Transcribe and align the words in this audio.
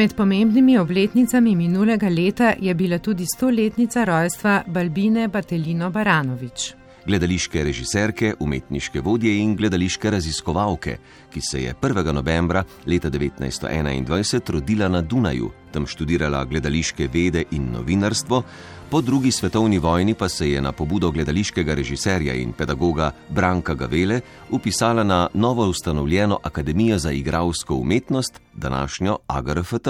Med 0.00 0.14
pomembnimi 0.16 0.78
obletnicami 0.78 1.56
minulega 1.56 2.08
leta 2.08 2.54
je 2.58 2.74
bila 2.74 2.98
tudi 2.98 3.26
stoletnica 3.36 4.04
rojstva 4.04 4.62
Balbine 4.66 5.28
Batelino 5.28 5.90
Baranovič. 5.90 6.79
Gledališke 7.10 7.64
režiserke, 7.64 8.34
umetniške 8.38 9.00
vodje 9.02 9.32
in 9.42 9.56
gledališke 9.58 10.10
raziskovalke, 10.10 10.92
ki 11.32 11.40
se 11.42 11.62
je 11.62 11.72
1. 11.74 12.12
novembra 12.12 12.62
leta 12.86 13.10
1921 13.10 14.52
rodila 14.52 14.88
na 14.88 15.00
Dunaju, 15.02 15.48
tam 15.72 15.86
študirala 15.86 16.44
gledališke 16.44 17.08
vede 17.12 17.42
in 17.50 17.72
novinarstvo, 17.72 18.42
po 18.90 19.00
drugi 19.00 19.32
svetovni 19.32 19.78
vojni 19.78 20.14
pa 20.14 20.28
se 20.28 20.50
je 20.50 20.60
na 20.60 20.72
pobudo 20.72 21.10
gledališkega 21.10 21.74
režiserja 21.74 22.34
in 22.34 22.52
pedagoga 22.52 23.10
Branka 23.28 23.74
Gavele 23.74 24.20
upisala 24.50 25.04
na 25.04 25.28
novo 25.34 25.66
ustanovljeno 25.66 26.38
Akademijo 26.42 26.98
za 26.98 27.12
igralsko 27.12 27.74
umetnost, 27.74 28.40
današnjo 28.54 29.18
AGRFT. 29.26 29.88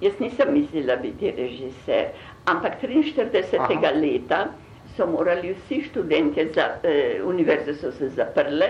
Jaz 0.00 0.12
nisem 0.20 0.48
mislila 0.52 0.96
biti 0.96 1.30
režiser, 1.30 2.04
ampak 2.44 2.72
43. 2.82 3.60
Aha. 3.60 3.90
leta 3.90 4.46
so 4.96 5.06
morali 5.06 5.54
vsi 5.54 5.82
študenti, 5.82 6.48
za, 6.54 6.68
eh, 6.82 7.20
univerze 7.24 7.74
so 7.74 7.92
se 7.92 8.08
zaprle 8.08 8.68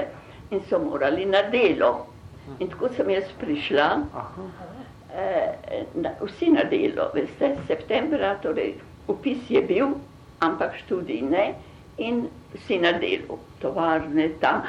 in 0.50 0.60
so 0.68 0.78
morali 0.78 1.26
na 1.26 1.42
delo. 1.42 2.06
In 2.58 2.68
tako 2.68 2.88
sem 2.96 3.10
jaz 3.10 3.24
prišla, 3.40 4.00
eh, 5.14 5.84
na, 5.94 6.10
vsi 6.20 6.50
na 6.50 6.64
delo, 6.64 7.10
veste, 7.14 7.56
septembra, 7.66 8.34
torej 8.42 8.74
upis 9.08 9.50
je 9.50 9.62
bil, 9.62 9.94
ampak 10.40 10.74
študij 10.84 11.22
ne 11.22 11.54
in 11.98 12.28
vsi 12.54 12.78
na 12.78 12.92
delu, 12.92 13.38
tovarne 13.60 14.28
tam. 14.40 14.62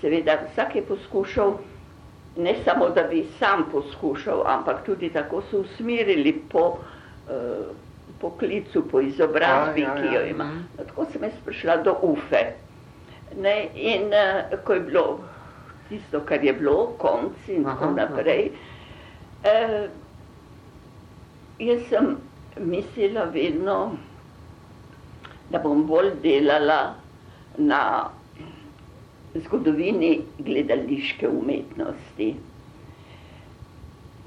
Seveda, 0.00 0.38
vsak 0.52 0.74
je 0.76 0.82
poskušal, 0.82 1.58
ne 2.36 2.54
samo 2.64 2.88
da 2.88 3.02
bi 3.02 3.24
sam 3.38 3.64
poskušal, 3.72 4.42
ampak 4.46 4.84
tudi 4.86 5.10
tako 5.10 5.42
so 5.50 5.58
usmerili 5.58 6.32
po 6.52 6.78
poklicu, 8.20 8.82
po 8.90 9.00
izobrazbi, 9.00 9.80
ja, 9.80 9.88
ja, 9.88 9.94
ja. 9.94 10.02
ki 10.02 10.14
jo 10.14 10.24
ima. 10.26 10.44
Mhm. 10.44 10.62
No, 10.78 10.84
tako 10.84 11.06
sem 11.12 11.24
jaz 11.24 11.38
prišla 11.44 11.76
do 11.76 11.96
UFE. 12.02 12.44
Ne, 13.36 13.56
in 13.74 14.12
uh, 14.14 14.58
ko 14.64 14.72
je 14.72 14.80
bilo 14.80 15.04
tisto, 15.88 16.20
kar 16.26 16.44
je 16.44 16.52
bilo, 16.52 16.94
konci 16.98 17.56
in 17.58 17.64
tako 17.64 17.90
naprej, 17.96 18.50
uh, 19.44 19.88
jaz 21.58 21.88
sem 21.90 22.16
mislila 22.60 23.24
vedno, 23.34 23.96
da 25.50 25.58
bom 25.62 25.84
bolj 25.86 26.10
delala 26.22 26.94
na 27.58 28.10
zgodovini 29.34 30.20
gledališke 30.38 31.28
umetnosti. 31.28 32.34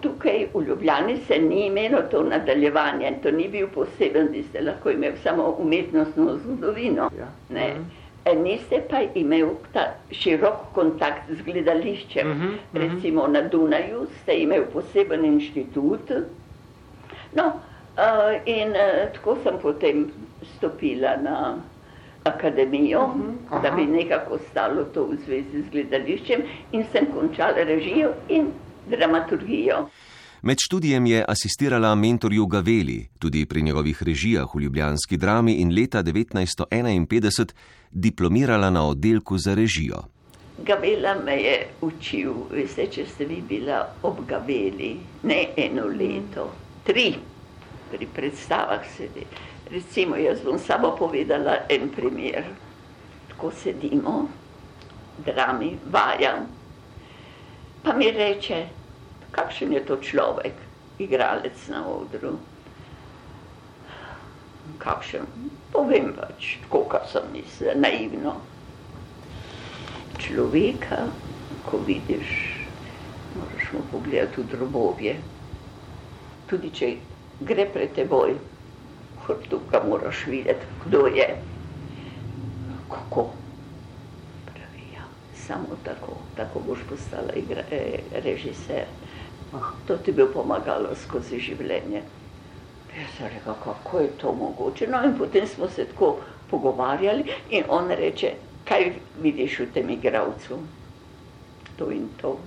Tukaj 0.01 0.45
v 0.53 0.61
Ljubljani 0.67 1.17
se 1.27 1.37
ni 1.39 1.65
imelo 1.67 2.01
to 2.11 2.23
nadaljevanje, 2.23 3.13
to 3.23 3.31
ni 3.31 3.47
bil 3.47 3.67
poseben, 3.67 4.31
da 4.33 4.43
ste 4.43 4.61
lahko 4.61 4.89
imeli 4.89 5.17
samo 5.23 5.55
umetnostno 5.59 6.37
zgodovino. 6.37 7.09
Ja. 7.17 7.27
Ne. 7.49 7.73
Mhm. 7.73 7.83
E, 8.25 8.35
niste 8.35 8.81
pa 8.89 9.01
imeli 9.15 9.55
ta 9.73 9.85
širok 10.11 10.73
kontakt 10.73 11.31
z 11.31 11.41
gledališčem. 11.41 12.31
Uh 12.31 12.37
-huh, 12.37 12.47
uh 12.47 12.53
-huh. 12.73 12.95
Recimo 12.95 13.27
na 13.27 13.41
Dunaju 13.41 14.07
ste 14.21 14.37
imeli 14.39 14.65
poseben 14.73 15.25
inštitut. 15.25 16.11
No, 17.35 17.51
Uh, 17.99 18.39
in 18.45 18.69
uh, 18.69 19.11
tako 19.13 19.35
sem 19.43 19.57
potem 19.59 20.11
stopila 20.55 21.17
na 21.17 21.57
akademijo, 22.23 22.99
uh 22.99 23.15
-huh, 23.15 23.61
da 23.63 23.71
bi 23.71 23.85
nekako 23.85 24.37
stalo 24.37 24.83
to 24.83 25.03
v 25.03 25.15
zvezi 25.25 25.61
z 25.61 25.69
gledališčem, 25.71 26.41
in 26.71 26.85
sem 26.91 27.05
končala 27.05 27.63
režijo 27.63 28.13
in 28.29 28.47
dramaturgijo. 28.89 29.87
Med 30.41 30.57
študijem 30.65 31.05
je 31.05 31.25
asistirala 31.27 31.95
mentorju 31.95 32.45
Gaveli, 32.45 33.07
tudi 33.19 33.45
pri 33.45 33.61
njegovih 33.61 34.03
režijah 34.03 34.55
v 34.55 34.59
Ljubljanski 34.59 35.17
drami 35.17 35.53
in 35.53 35.73
leta 35.75 36.03
1951 36.03 37.51
diplomirala 37.91 38.69
na 38.69 38.85
oddelku 38.87 39.37
za 39.37 39.53
režijo. 39.53 40.03
Gavela 40.65 41.15
me 41.25 41.35
je 41.41 41.67
učil, 41.81 42.33
veste, 42.51 42.87
če 42.91 43.05
ste 43.05 43.25
vi 43.25 43.41
bila 43.49 43.83
ob 44.03 44.25
Gaveli, 44.27 44.95
ne 45.23 45.45
eno 45.57 45.85
leto, 45.87 46.51
tri 46.83 47.13
pri 47.91 48.07
predstavah 48.15 48.83
sedi. 48.97 49.25
Recimo, 49.71 50.15
jaz 50.15 50.39
bom 50.43 50.59
samo 50.59 50.95
povedala 50.95 51.65
en 51.69 51.89
primer. 51.89 52.43
Tako 53.29 53.51
sedimo, 53.51 54.27
drami, 55.25 55.77
vajam. 55.91 56.47
Pa 57.83 57.93
mi 57.93 58.11
reče, 58.11 58.65
kakšen 59.31 59.73
je 59.73 59.81
to 59.85 59.97
človek, 60.01 60.53
igralec 60.99 61.57
na 61.69 61.85
odru. 61.87 62.37
Kakšen, 64.77 65.25
povem 65.73 66.13
pač, 66.13 66.59
tako 66.65 66.85
kot 66.91 67.09
sem 67.09 67.25
mislila, 67.33 67.73
naivno. 67.79 68.37
Človeka, 70.19 71.07
ko 71.65 71.79
vidiš, 71.87 72.59
moraš 73.35 73.65
mu 73.73 73.81
pogledati 73.91 74.41
v 74.41 74.49
drobovje. 74.51 75.13
Tudi 76.49 76.69
če 76.73 76.87
gre 77.45 77.65
pred 77.71 77.93
teboj, 77.95 78.35
tukaj 79.49 79.85
moraš 79.87 80.25
videti, 80.27 80.65
kdo 80.85 81.07
je. 81.07 81.27
Kako? 82.89 83.29
Pravi, 84.45 84.85
ja, 84.95 85.05
samo 85.47 85.77
tako, 85.85 86.17
tako 86.35 86.59
boš 86.67 86.79
postala 86.89 87.33
igra, 87.37 87.63
eh, 87.71 88.01
režiser. 88.25 88.89
To 89.87 89.97
ti 89.97 90.11
bo 90.11 90.27
pomagalo 90.33 90.93
skozi 90.95 91.39
življenje. 91.41 92.03
Jaz 92.89 93.15
sem 93.17 93.29
rekel, 93.33 93.55
kako 93.63 93.99
je 93.99 94.11
to 94.21 94.33
mogoče. 94.33 94.87
No 94.87 95.01
in 95.05 95.17
potem 95.17 95.47
smo 95.47 95.69
se 95.69 95.85
tako 95.89 96.19
pogovarjali 96.49 97.25
in 97.49 97.65
on 97.69 97.89
reče, 97.89 98.33
kaj 98.65 98.91
vidiš 99.21 99.59
v 99.59 99.67
tem 99.73 99.89
igravcu? 99.89 100.59
To 101.77 101.89
in 101.91 102.09
to. 102.21 102.37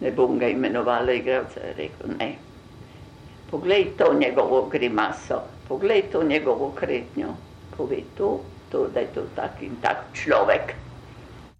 Ne 0.00 0.10
bom 0.10 0.38
ga 0.38 0.48
imenovala 0.48 1.12
igravca, 1.12 1.60
je 1.60 1.74
rekel, 1.78 2.14
ne. 2.18 2.30
Poglej 3.50 3.90
to 3.98 4.12
njegovo 4.14 4.62
grimaso, 4.72 5.42
poglej 5.68 6.02
to 6.12 6.22
njegovo 6.22 6.70
kretnjo, 6.74 7.34
povej 7.76 8.04
to, 8.16 8.40
to, 8.70 8.86
da 8.94 9.00
je 9.00 9.12
to 9.14 9.26
tak 9.36 9.62
in 9.62 9.76
tak 9.82 10.06
človek. 10.14 10.74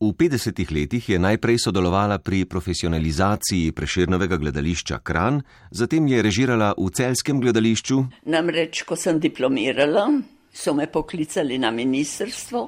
V 0.01 0.17
50-ih 0.17 0.71
letih 0.73 1.09
je 1.13 1.19
najprej 1.21 1.59
sodelovala 1.61 2.17
pri 2.25 2.49
profesionalizaciji 2.49 3.73
preširnovega 3.77 4.39
gledališča 4.41 4.99
Kran, 5.05 5.43
zatem 5.71 6.09
je 6.09 6.23
režirala 6.25 6.73
v 6.73 6.89
celskem 6.89 7.37
gledališču. 7.37 7.99
Namreč, 8.33 8.81
ko 8.89 8.97
sem 8.97 9.21
diplomirala, 9.21 10.07
so 10.49 10.73
me 10.73 10.89
poklicali 10.89 11.61
na 11.61 11.69
ministrstvo, 11.69 12.65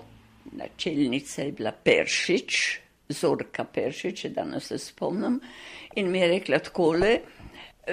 načelnica 0.61 1.49
je 1.49 1.57
bila 1.57 1.73
Peršič, 1.73 2.61
Zorka 3.09 3.65
Peršič, 3.65 4.27
danes 4.37 4.69
se 4.69 4.77
spomnim, 4.77 5.41
in 5.97 6.13
mi 6.13 6.21
je 6.21 6.29
rekla 6.37 6.61
takole, 6.61 7.17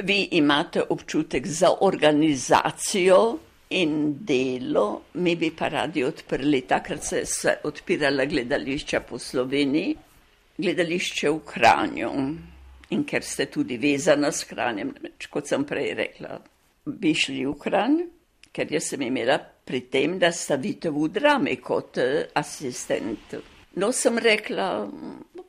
vi 0.04 0.36
imate 0.36 0.84
občutek 0.84 1.48
za 1.48 1.72
organizacijo 1.80 3.40
in 3.70 4.26
delo, 4.26 5.04
mi 5.14 5.36
bi 5.36 5.52
pa 5.52 5.68
radi 5.68 6.04
odprli, 6.04 6.62
takrat 6.68 7.04
se 7.04 7.18
je 7.18 7.56
odpirala 7.64 8.26
gledališča 8.26 9.00
po 9.00 9.20
Sloveniji, 9.20 9.96
gledališče 10.58 11.30
v 11.30 11.40
Kranju. 11.46 12.12
In 12.90 13.04
ker 13.06 13.24
ste 13.24 13.46
tudi 13.46 13.78
vezana 13.78 14.32
s 14.32 14.44
Kranjem, 14.50 14.96
kot 15.30 15.48
sem 15.48 15.66
prej 15.70 15.94
rekla, 15.94 16.40
bi 16.86 17.14
šli 17.14 17.46
v 17.46 17.54
Kranj, 17.62 18.00
ker 18.52 18.74
jaz 18.74 18.90
sem 18.90 19.06
imela 19.06 19.38
pri 19.38 19.84
tem, 19.94 20.18
da 20.18 20.32
stavite 20.34 20.90
v 20.90 21.06
drami 21.14 21.60
kot 21.62 22.02
eh, 22.02 22.26
asistent. 22.34 23.38
No, 23.78 23.92
sem 23.94 24.18
rekla, 24.18 24.90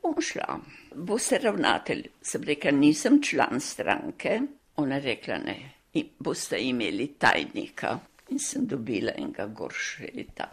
bom 0.01 0.21
šla 0.21 0.59
boste 0.95 1.37
ravnatelj. 1.37 2.07
Sem 2.21 2.43
rekla, 2.43 2.71
nisem 2.71 3.21
član 3.23 3.59
stranke. 3.59 4.41
Ona 4.75 4.95
je 4.95 5.01
rekla, 5.01 5.37
ne, 5.37 5.57
in 5.93 6.09
boste 6.19 6.59
imeli 6.59 7.07
tajnika. 7.19 7.99
In 8.31 8.39
sem 8.39 8.65
dobila 8.65 9.11
enega 9.17 9.45
goršeta 9.51 10.47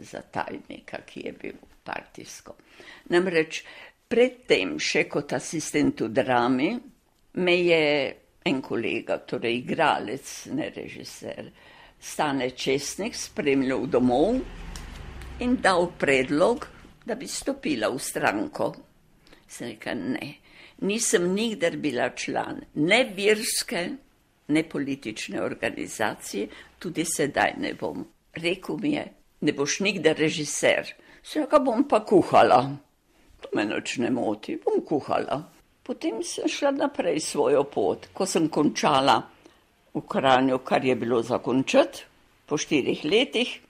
za 0.00 0.22
tajnika, 0.22 1.02
ki 1.06 1.24
je 1.26 1.32
bil 1.32 1.58
partijsko. 1.84 2.54
Namreč 3.10 3.62
predtem, 4.08 4.76
še 4.78 5.04
kot 5.10 5.34
asistent 5.36 6.04
v 6.06 6.12
drami, 6.14 6.70
me 7.42 7.56
je 7.58 7.82
en 8.48 8.62
kolega, 8.62 9.18
torej 9.26 9.60
igralec, 9.62 10.30
ne 10.54 10.70
režiser, 10.74 11.50
Stane 11.98 12.52
Česnik 12.54 13.16
spremljal 13.18 13.88
domov 13.90 14.36
in 15.42 15.56
dal 15.62 15.88
predlog, 15.98 16.68
da 17.04 17.16
bi 17.18 17.26
stopila 17.26 17.90
v 17.90 17.98
stranko. 17.98 18.68
Sem 19.48 19.72
rekel, 19.72 20.04
ne, 20.14 20.28
nisem 20.86 21.32
nikdar 21.34 21.76
bila 21.82 22.10
član 22.14 22.60
ne 22.74 23.02
virske, 23.16 23.82
ne 24.48 24.62
politične 24.62 25.42
organizacije, 25.42 26.48
tudi 26.78 27.04
sedaj 27.04 27.54
ne 27.58 27.74
bom. 27.74 28.04
Rekl 28.32 28.76
mi 28.80 28.92
je, 28.92 29.04
ne 29.40 29.52
boš 29.52 29.80
nikdar 29.80 30.16
režiser, 30.16 30.94
se 31.22 31.46
ga 31.50 31.58
bom 31.58 31.84
pa 31.88 32.04
kuhala. 32.04 32.62
To 33.40 33.48
me 33.54 33.64
noč 33.64 33.96
ne 33.96 34.10
moti, 34.10 34.58
bom 34.64 34.80
kuhala. 34.84 35.42
Potem 35.82 36.22
sem 36.24 36.48
šla 36.48 36.70
naprej 36.70 37.20
svojo 37.20 37.64
pot. 37.64 38.08
Ko 38.12 38.26
sem 38.26 38.48
končala 38.48 39.22
v 39.94 40.00
Kranju, 40.00 40.58
kar 40.58 40.84
je 40.84 40.96
bilo 40.96 41.22
zakončati, 41.22 42.04
po 42.48 42.56
štirih 42.56 43.04
letih, 43.04 43.60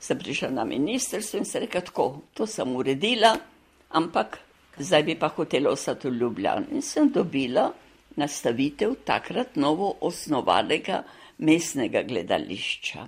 sem 0.00 0.18
prišla 0.18 0.50
na 0.50 0.64
ministrstvo 0.64 1.38
in 1.38 1.44
se 1.44 1.60
rekla 1.60 1.80
tako, 1.80 2.06
to 2.34 2.46
sem 2.46 2.76
uredila, 2.76 3.36
ampak 3.94 4.38
zdaj 4.78 5.02
bi 5.02 5.14
pa 5.18 5.28
hotela 5.28 5.70
ostati 5.70 6.08
v 6.08 6.18
Ljubljani. 6.18 6.66
In 6.72 6.82
sem 6.82 7.10
dobila 7.10 7.70
nastavitev 8.18 8.96
takrat 9.06 9.56
novo 9.56 9.94
osnovanega 10.00 11.02
mestnega 11.38 12.02
gledališča. 12.02 13.06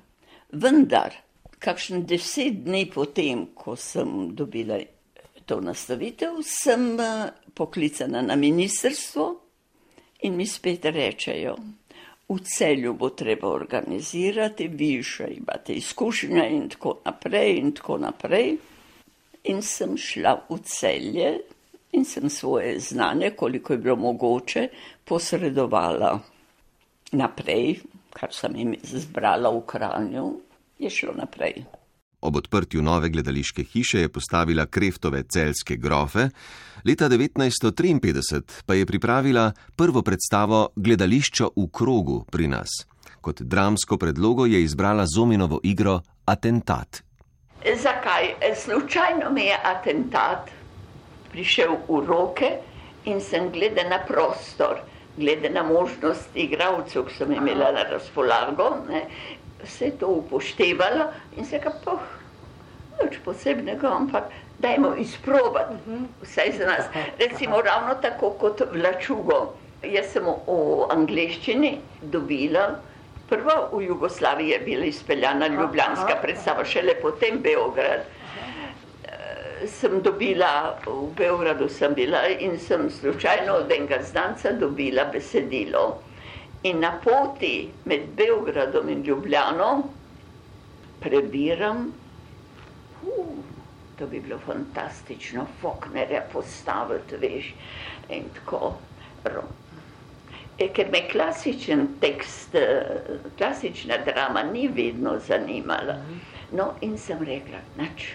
Vendar, 0.63 1.15
kakšen 1.59 2.07
deset 2.07 2.63
dni 2.65 2.87
potem, 2.91 3.49
ko 3.55 3.77
sem 3.77 4.33
dobila 4.39 4.81
to 5.47 5.61
nastavitev, 5.61 6.41
sem 6.47 6.95
eh, 7.01 7.31
poklicana 7.55 8.23
na 8.23 8.37
ministrstvo 8.37 9.29
in 10.23 10.37
mi 10.37 10.47
spet 10.47 10.85
rečejo, 10.85 11.57
v 12.31 12.39
celju 12.45 12.95
bo 12.95 13.11
treba 13.11 13.49
organizirati, 13.51 14.69
vi 14.69 15.01
še 15.03 15.27
imate 15.35 15.75
izkušnje 15.75 16.45
in 16.55 16.69
tako 16.71 17.01
naprej 17.05 17.57
in 17.59 17.73
tako 17.75 17.99
naprej. 17.99 18.53
In 19.51 19.63
sem 19.67 19.97
šla 19.99 20.37
v 20.51 20.59
celje 20.63 21.31
in 21.93 22.05
sem 22.05 22.31
svoje 22.31 22.79
znanje, 22.81 23.31
koliko 23.31 23.73
je 23.73 23.79
bilo 23.79 23.97
mogoče, 23.97 24.69
posredovala 25.05 26.21
naprej, 27.13 27.81
kar 28.13 28.33
sem 28.33 28.57
jim 28.57 28.75
zbrala 28.83 29.51
v 29.51 29.63
Kranju, 29.67 30.41
je 30.79 30.91
šlo 30.91 31.15
naprej. 31.17 31.65
Ob 32.21 32.37
odprtju 32.37 32.83
nove 32.83 33.09
gledališke 33.09 33.65
hiše 33.65 34.01
je 34.01 34.09
postavila 34.09 34.67
kreftove 34.67 35.23
celske 35.23 35.77
grofe, 35.77 36.29
leta 36.85 37.09
1953 37.09 38.43
pa 38.67 38.75
je 38.75 38.87
pripravila 38.87 39.53
prvo 39.77 40.03
predstavo 40.03 40.69
Gledališča 40.77 41.47
v 41.57 41.69
krogu 41.73 42.25
pri 42.31 42.49
nas. 42.49 42.69
Kot 43.21 43.43
dramsko 43.43 43.97
predlogo 43.97 44.47
je 44.47 44.63
izbrala 44.63 45.07
Zominovo 45.07 45.61
igro 45.63 46.01
Atentat. 46.25 47.03
Zakaj? 47.83 48.55
Slučajno 48.57 49.31
mi 49.33 49.41
je 49.41 49.57
atentat 49.65 50.60
prišel 51.33 51.77
v 51.89 52.01
roke 52.07 52.51
in 53.05 53.21
sem 53.21 53.51
gledala 53.53 53.89
na 53.89 53.99
prostor, 54.07 54.81
gledala 55.17 55.55
na 55.55 55.63
možnost 55.63 56.29
igralcev, 56.35 57.07
ki 57.09 57.15
sem 57.15 57.33
imela 57.33 57.73
na 57.73 57.85
razpolago, 57.89 58.71
ne, 58.89 59.07
vse 59.63 59.93
to 60.01 60.09
upoštevala 60.21 61.11
in 61.37 61.45
se 61.45 61.59
ga 61.59 61.73
pa 61.85 61.99
nič 63.01 63.19
posebnega, 63.25 63.89
ampak 63.89 64.29
dajmo 64.61 64.95
izprobati, 65.01 65.75
vse 66.23 66.53
za 66.59 66.67
nas. 66.67 66.85
Recimo 67.19 67.63
ravno 67.63 67.95
tako 68.03 68.31
kot 68.31 68.63
vlačugo. 68.73 69.55
Jaz 69.83 70.13
sem 70.13 70.27
v 70.29 70.87
angleščini 70.93 71.79
dobila, 72.13 72.67
prva 73.31 73.71
v 73.73 73.87
Jugoslaviji 73.87 74.51
je 74.53 74.59
bila 74.59 74.85
izpeljana 74.85 75.49
ljubljanska 75.49 76.19
predstava, 76.23 76.65
šele 76.65 76.99
potem 77.01 77.39
Beograd 77.41 78.05
sem 79.67 80.03
dobila, 80.03 80.79
v 80.87 81.13
Beogradu 81.17 81.69
sem 81.69 81.95
bila 81.95 82.27
in 82.29 82.59
sem 82.59 82.91
slučajno 82.91 83.53
od 83.53 83.73
enega 83.73 84.03
znanca 84.03 84.53
dobila 84.53 85.05
besedilo. 85.13 86.03
In 86.63 86.81
na 86.81 86.93
poti 87.05 87.71
med 87.85 88.01
Beogradom 88.17 88.89
in 88.89 89.03
Ljubljano 89.03 89.83
prebiram, 91.01 91.93
uh, 93.03 93.37
to 93.99 94.07
bi 94.07 94.21
bilo 94.21 94.39
fantastično, 94.39 95.47
Foknerja 95.61 96.23
postaviti, 96.33 97.17
veš, 97.17 97.53
in 98.09 98.25
tako. 98.35 98.75
E, 100.59 100.69
ker 100.69 100.91
me 100.93 101.07
klasičen 101.09 101.87
tekst, 102.01 102.57
klasična 103.39 103.97
drama 104.05 104.43
ni 104.43 104.69
vedno 104.69 105.19
zanimala. 105.27 105.97
No, 106.53 106.73
in 106.81 106.99
sem 106.99 107.23
rekla, 107.25 107.61
nač 107.77 108.11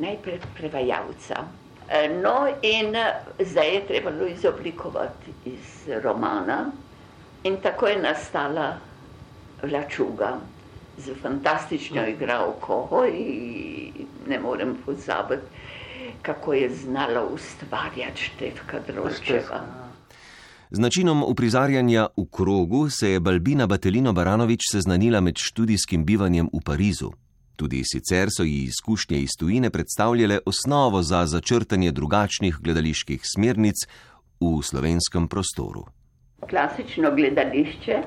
najprej 0.00 0.40
prevajalca. 0.56 1.44
E, 1.88 2.08
no, 2.22 2.48
in 2.62 2.96
e, 2.96 3.12
zdaj 3.44 3.74
je 3.74 3.86
treba 3.86 4.10
bilo 4.10 4.26
izoblikovati 4.26 5.30
iz 5.44 5.88
romana, 6.02 6.70
in 7.44 7.56
tako 7.62 7.86
je 7.86 8.02
nastala 8.02 8.76
Vlačuga 9.62 10.38
z 10.98 11.14
fantastično 11.22 12.02
mm. 12.02 12.08
igralko. 12.08 12.88
Oj, 12.90 13.12
ne 14.28 14.40
morem 14.40 14.76
pozabiti, 14.86 15.42
kako 16.22 16.54
je 16.54 16.74
znala 16.74 17.24
ustvarjati 17.24 18.22
Štefka 18.22 18.80
Drožčeva. 18.86 19.60
Z 20.70 20.78
načinom 20.78 21.22
uprizarjanja 21.22 22.08
v 22.16 22.24
krogu 22.30 22.90
se 22.90 23.10
je 23.10 23.20
Balbina 23.20 23.66
Batelino 23.66 24.12
Baranovič 24.12 24.60
seznanila 24.72 25.20
med 25.20 25.38
študijskim 25.38 26.04
bivanjem 26.04 26.48
v 26.52 26.60
Parizu. 26.64 27.10
Tudi 27.56 27.82
sicer 27.86 28.28
so 28.36 28.42
ji 28.42 28.64
izkušnje 28.64 29.18
iz 29.18 29.30
tujine 29.38 29.70
predstavljale 29.70 30.38
osnovo 30.46 31.02
za 31.02 31.26
začrtanje 31.26 31.92
drugačnih 31.92 32.56
gledaliških 32.60 33.20
smernic 33.34 33.86
v 34.40 34.62
slovenskem 34.62 35.28
prostoru. 35.28 35.84
Klasično 36.50 37.10
gledališče 37.14 37.98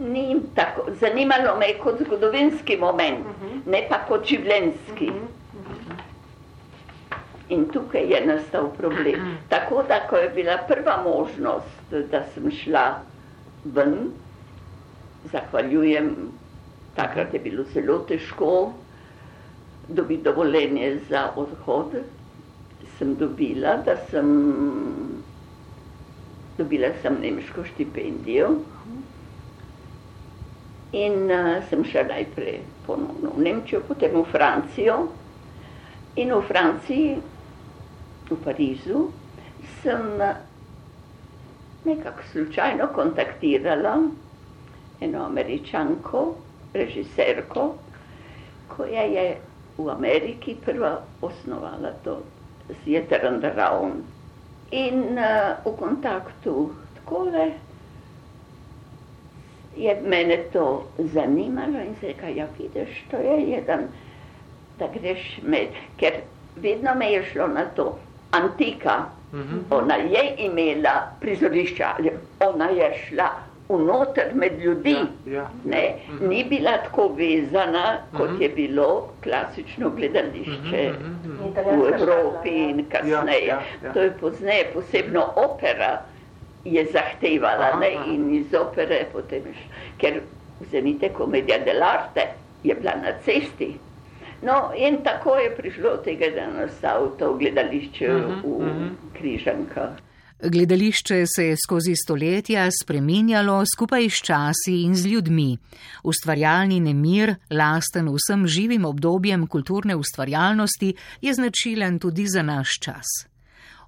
ni 0.00 0.36
tako 0.54 0.84
zanimalo 1.00 1.56
me 1.58 1.72
kot 1.82 2.02
zgodovinski 2.04 2.76
moment, 2.76 3.24
ne 3.66 3.80
pa 3.88 4.02
kot 4.08 4.28
življenski. 4.28 5.08
In 7.48 7.64
tukaj 7.72 8.12
je 8.12 8.20
nastal 8.26 8.68
problem. 8.76 9.32
Tako 9.52 9.82
da, 9.88 10.02
ko 10.08 10.16
je 10.16 10.28
bila 10.36 10.56
prva 10.68 11.02
možnost, 11.04 11.96
da 12.10 12.22
sem 12.34 12.50
šla 12.50 12.84
ven, 13.64 13.96
zahvaljujem 15.32 16.14
Takrat 16.94 17.34
je 17.34 17.40
bilo 17.40 17.64
zelo 17.72 17.98
težko 18.08 18.72
dobiti 19.88 20.22
dovoljenje 20.22 20.98
za 21.08 21.30
odhod. 21.36 21.96
Sem 22.98 23.14
dobila, 23.14 23.76
da 23.84 23.96
sem 24.10 24.28
dobila 26.58 26.88
sem 27.02 27.16
nemško 27.22 27.64
štipendijo 27.64 28.50
in 30.92 31.30
uh, 31.30 31.64
sem 31.68 31.84
šla 31.84 32.02
najprej 32.08 32.58
ponovno 32.86 33.32
v 33.36 33.42
Nemčijo, 33.42 33.80
potem 33.88 34.12
v 34.12 34.24
Francijo. 34.30 35.08
In 36.16 36.34
v 36.34 36.42
Franciji, 36.44 37.16
v 38.28 38.36
Parizu, 38.44 39.06
sem 39.80 40.20
nekako 41.84 42.22
slučajno 42.32 42.90
kontaktirala 42.94 43.94
eno 45.00 45.24
američanko, 45.24 46.34
režiserko, 46.74 47.74
ko 48.68 48.84
je, 48.84 49.36
v 49.78 49.88
Ameriki 49.90 50.56
prva 50.64 51.00
osnovala 51.20 51.92
to 52.04 52.22
on 53.24 53.40
the 53.40 53.52
Round. 53.56 54.04
In 54.70 55.18
uh, 55.18 55.60
v 55.64 55.76
kontaktu 55.76 56.72
takole 56.94 57.52
je 59.76 59.92
mene 60.04 60.36
to 60.52 60.88
zanimalo 60.98 61.80
in 61.80 61.94
se 62.00 62.06
reka, 62.06 62.28
ja 62.28 62.46
vidiš, 62.58 63.04
to 63.10 63.16
je 63.16 63.40
jedan, 63.40 63.88
da 64.78 64.88
greš 64.88 65.40
med, 65.42 65.68
ker 65.96 66.12
vedno 66.56 66.94
me 66.94 67.12
je 67.12 67.24
šlo 67.32 67.48
na 67.48 67.64
to, 67.64 67.98
antika, 68.30 69.04
mm 69.32 69.40
-hmm. 69.40 69.60
ona 69.70 69.94
je 69.94 70.34
imela 70.38 71.12
prizorišča, 71.20 71.96
ona 72.40 72.68
je 72.68 72.94
šla 73.08 73.51
unoter 73.74 74.34
med 74.34 74.60
ljudi. 74.60 74.96
Ja, 75.26 75.32
ja. 75.32 75.48
Mhm. 76.08 76.28
Ni 76.28 76.44
bila 76.44 76.76
tako 76.84 77.08
vezana, 77.08 77.98
kot 78.16 78.30
mhm. 78.30 78.42
je 78.42 78.48
bilo 78.48 79.08
klasično 79.22 79.90
gledališče 79.90 80.92
mhm, 80.92 81.32
mhm. 81.32 81.80
v 81.80 81.92
Evropi 81.94 82.50
in 82.50 82.84
kasneje. 82.90 83.46
Ja, 83.46 83.54
ja, 83.54 83.62
ja. 83.84 83.92
To 83.92 84.02
je 84.02 84.12
pozneje, 84.20 84.70
posebno 84.74 85.26
opera 85.36 86.02
je 86.64 86.86
zahtevala 86.92 87.72
aha, 87.72 87.80
ne, 87.80 88.14
in 88.14 88.34
iz 88.34 88.54
opere 88.54 89.06
potem, 89.12 89.42
ker 89.98 90.20
vzemite 90.60 91.08
komedija 91.08 91.58
dell'arte, 91.64 92.28
je 92.62 92.74
bila 92.74 92.94
na 93.02 93.16
cesti. 93.24 93.74
No, 94.42 94.72
in 94.76 95.02
tako 95.04 95.36
je 95.36 95.50
prišlo 95.56 95.96
tega, 96.04 96.26
da 96.34 96.40
je 96.40 96.54
nastalo 96.60 97.06
to 97.18 97.34
gledališče 97.34 98.14
uh 98.14 98.22
-huh, 98.22 98.58
v. 98.58 98.90
Križankah. 99.18 99.90
Gledališče 100.44 101.24
se 101.36 101.46
je 101.46 101.56
skozi 101.56 101.92
stoletja 102.04 102.68
spreminjalo 102.82 103.62
skupaj 103.74 104.10
s 104.10 104.22
časi 104.26 104.82
in 104.82 104.94
z 104.94 105.06
ljudmi. 105.06 105.58
Ustvarjalni 106.02 106.80
nemir, 106.80 107.34
lasten 107.50 108.08
vsem 108.10 108.46
živim 108.46 108.84
obdobjem 108.84 109.46
kulturne 109.46 109.96
ustvarjalnosti, 109.96 110.94
je 111.20 111.34
značilen 111.34 111.98
tudi 111.98 112.26
za 112.26 112.42
naš 112.42 112.78
čas. 112.80 113.06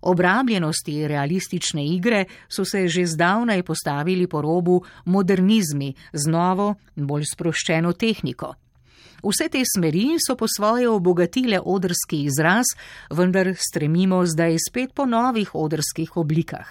Obrabljenosti 0.03 1.09
realistične 1.09 1.87
igre 1.87 2.25
so 2.49 2.65
se 2.65 2.89
že 2.89 3.07
zdavnaj 3.07 3.63
postavili 3.63 4.27
po 4.27 4.43
robu 4.43 4.83
modernizmi 5.05 5.95
z 6.13 6.31
novo, 6.31 6.75
bolj 6.97 7.25
sproščeno 7.35 7.93
tehniko. 7.93 8.55
Vse 9.25 9.49
te 9.49 9.63
smeri 9.65 10.19
so 10.21 10.37
po 10.37 10.45
svoje 10.57 10.89
obogatile 10.89 11.61
odrski 11.65 12.25
izraz, 12.29 12.65
vendar 13.11 13.55
stremimo 13.57 14.27
zdaj 14.27 14.57
spet 14.69 14.93
po 14.95 15.07
novih 15.07 15.55
odrskih 15.55 16.17
oblikah. 16.17 16.69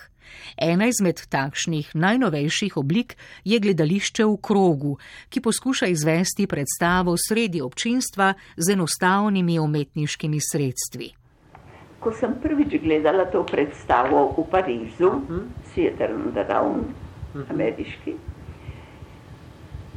Ena 0.57 0.85
izmed 0.85 1.17
takšnih 1.29 1.95
najnovejših 1.95 2.77
oblik 2.77 3.17
je 3.43 3.59
gledališče 3.59 4.25
v 4.25 4.37
krogu, 4.37 4.97
ki 5.29 5.41
poskuša 5.41 5.89
izvesti 5.89 6.47
predstavo 6.47 7.15
sredi 7.17 7.61
občinstva 7.61 8.33
z 8.57 8.77
enostavnimi 8.77 9.59
umetniškimi 9.59 10.39
sredstvi. 10.51 11.09
Ko 11.99 12.13
sem 12.13 12.37
prvič 12.41 12.77
gledala 12.83 13.25
to 13.33 13.45
predstavo 13.49 14.27
v 14.37 14.49
Parizu, 14.51 15.11
Theater 15.73 16.13
on 16.13 16.33
the 16.37 16.45
Round, 16.45 16.93
ameriški, 17.49 18.13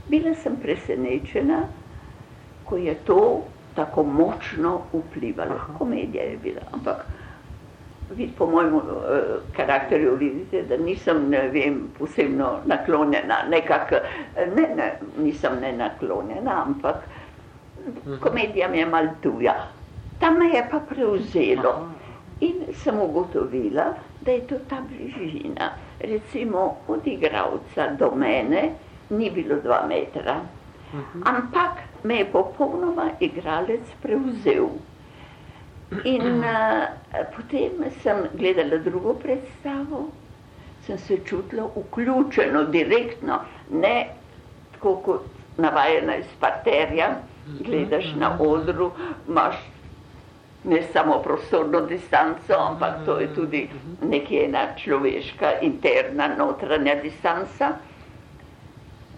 bila 0.08 0.32
sem 0.40 0.56
presenečena, 0.56 1.66
ko 2.68 2.76
je 2.76 2.94
to 2.94 3.42
tako 3.74 4.02
močno 4.02 4.80
vplivalo. 4.92 5.60
Komedija 5.78 6.24
je 6.24 6.36
bila, 6.42 6.60
ampak 6.72 7.06
vid, 8.16 8.30
po 8.38 8.46
mojem 8.46 8.74
uh, 8.74 8.82
karakterju 9.56 10.16
vidite, 10.16 10.62
da 10.62 10.76
nisem, 10.76 11.28
ne 11.28 11.48
vem, 11.48 11.88
posebno 11.98 12.58
naklonjena, 12.64 13.42
nekak, 13.50 13.92
ne, 14.56 14.68
ne, 14.76 14.92
nisem 15.18 15.60
ne 15.60 15.72
naklonjena, 15.72 16.62
ampak 16.66 16.96
komedija 18.20 18.68
mi 18.68 18.78
je 18.78 18.86
mal 18.86 19.08
tuja. 19.22 19.54
Tam 20.20 20.38
me 20.38 20.48
je 20.48 20.64
pa 20.70 20.80
prevzelo 20.80 21.88
in 22.40 22.64
sem 22.74 23.00
ugotovila, 23.00 23.84
da 24.20 24.32
je 24.32 24.46
to 24.46 24.56
ta 24.68 24.80
bližina. 24.88 25.70
Recimo 26.00 26.76
od 26.88 27.06
igravca 27.06 27.90
do 27.98 28.10
mene 28.14 28.70
ni 29.10 29.30
bilo 29.30 29.60
dva 29.62 29.86
metra. 29.88 30.40
Ampak 31.24 31.82
me 32.06 32.18
je 32.18 32.28
popolnoma 32.32 33.10
igralec 33.20 33.94
prevzel. 34.02 34.68
In 36.04 36.42
uh, 36.42 36.86
potem 37.36 37.84
sem 38.02 38.24
gledala 38.34 38.78
drugo 38.82 39.14
predstavo, 39.14 40.08
sem 40.86 40.98
se 40.98 41.18
čutila 41.24 41.68
vključeno, 41.76 42.64
direktno, 42.74 43.40
ne 43.70 44.06
tako 44.72 44.96
kot 45.04 45.22
navajena 45.58 46.16
iz 46.16 46.32
parterja, 46.40 47.10
gledaš 47.60 48.12
na 48.18 48.36
odru, 48.40 48.90
imaš 49.28 49.56
ne 50.64 50.82
samo 50.92 51.20
prostorno 51.22 51.80
distanco, 51.80 52.54
ampak 52.58 53.04
to 53.06 53.18
je 53.20 53.34
tudi 53.34 53.68
nekje 54.02 54.44
ena 54.44 54.66
človeška, 54.76 55.52
interna, 55.62 56.28
notranja 56.38 56.94
distanca. 57.02 57.70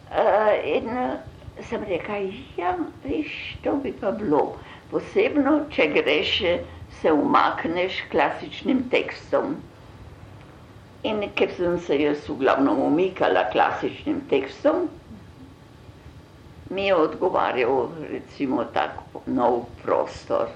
Uh, 0.08 0.52
in, 0.64 0.88
uh, 0.88 1.37
sem 1.62 1.84
rekel, 1.84 2.30
ja, 2.56 2.76
viš, 3.04 3.56
to 3.62 3.76
bi 3.82 3.92
pa 3.92 4.10
bilo. 4.10 4.56
Posebno, 4.90 5.64
če 5.70 5.88
greš, 5.96 6.34
se 7.00 7.12
umakneš 7.12 8.02
klasičnim 8.10 8.86
tekstom. 8.92 9.56
In 11.06 11.22
ker 11.38 11.52
sem 11.54 11.76
se 11.78 11.98
jaz 12.00 12.24
v 12.28 12.38
glavnem 12.40 12.80
umikala 12.82 13.44
klasičnim 13.52 14.22
tekstom, 14.30 14.88
mi 16.70 16.86
je 16.86 16.94
odgovarjal 16.94 17.92
recimo 18.10 18.64
tak 18.74 18.98
nov 19.26 19.62
prostor, 19.82 20.50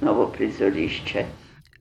novo 0.00 0.28
prizorišče. 0.36 1.24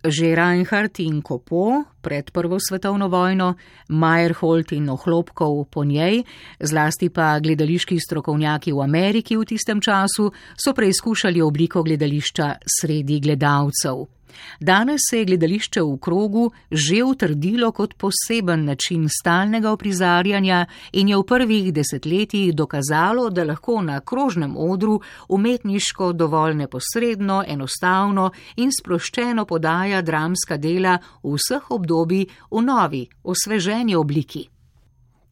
Že 0.04 0.36
Reinhardt 0.36 1.00
in 1.00 1.22
Kopo 1.24 1.88
pred 2.04 2.28
Prvo 2.36 2.60
svetovno 2.60 3.08
vojno, 3.08 3.56
Meyerhold 3.88 4.76
in 4.76 4.92
Ohlopkov 4.92 5.72
po 5.72 5.88
njej, 5.88 6.28
zlasti 6.60 7.08
pa 7.08 7.40
gledališki 7.40 7.96
strokovnjaki 7.96 8.76
v 8.76 8.84
Ameriki 8.84 9.40
v 9.40 9.48
tistem 9.48 9.80
času, 9.80 10.28
so 10.60 10.74
preizkušali 10.76 11.40
obliko 11.40 11.84
gledališča 11.88 12.68
sredi 12.68 13.24
gledalcev. 13.24 14.23
Danes 14.60 15.02
se 15.10 15.20
je 15.20 15.25
gledališče 15.25 15.82
v 15.82 15.98
krogu 15.98 16.52
že 16.72 17.04
utrdilo 17.04 17.72
kot 17.72 17.94
poseben 17.98 18.66
način 18.66 19.10
stalnega 19.10 19.72
oprizarjanja 19.72 20.66
in 20.92 21.10
je 21.10 21.18
v 21.18 21.24
prvih 21.24 21.74
desetletjih 21.74 22.54
dokazalo, 22.56 23.30
da 23.30 23.44
lahko 23.44 23.82
na 23.82 24.00
krožnem 24.00 24.58
odru 24.58 25.02
umetniško 25.30 26.13
dovolj 26.13 26.56
neposredno, 26.56 27.44
enostavno 27.48 28.32
in 28.56 28.72
sproščeno 28.72 29.46
podaja 29.46 30.02
dramska 30.02 30.58
dela 30.58 30.98
vseh 31.24 31.72
obdobjih 31.72 32.28
v 32.52 32.62
novi, 32.62 33.08
osveženi 33.24 33.96
obliki. 33.96 34.53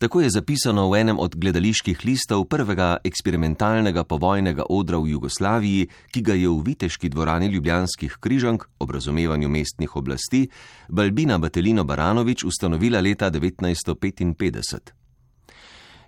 Tako 0.01 0.21
je 0.21 0.29
zapisano 0.33 0.89
v 0.89 0.97
enem 0.97 1.19
od 1.21 1.35
gledaliških 1.37 1.99
listov 2.05 2.47
prvega 2.49 2.97
eksperimentalnega 3.05 4.01
povojnega 4.03 4.63
odra 4.69 4.97
v 4.97 5.13
Jugoslaviji, 5.13 5.89
ki 6.09 6.21
ga 6.25 6.33
je 6.33 6.49
v 6.49 6.63
Viteški 6.65 7.09
dvorani 7.09 7.51
Ljubljanskih 7.53 8.17
križank 8.17 8.65
ob 8.81 8.91
razumevanju 8.97 9.49
mestnih 9.49 9.95
oblasti 9.95 10.47
Balbina 10.89 11.37
Batelino 11.37 11.83
Baranovič 11.83 12.43
ustanovila 12.43 12.97
leta 12.97 13.29
1955. 13.29 15.00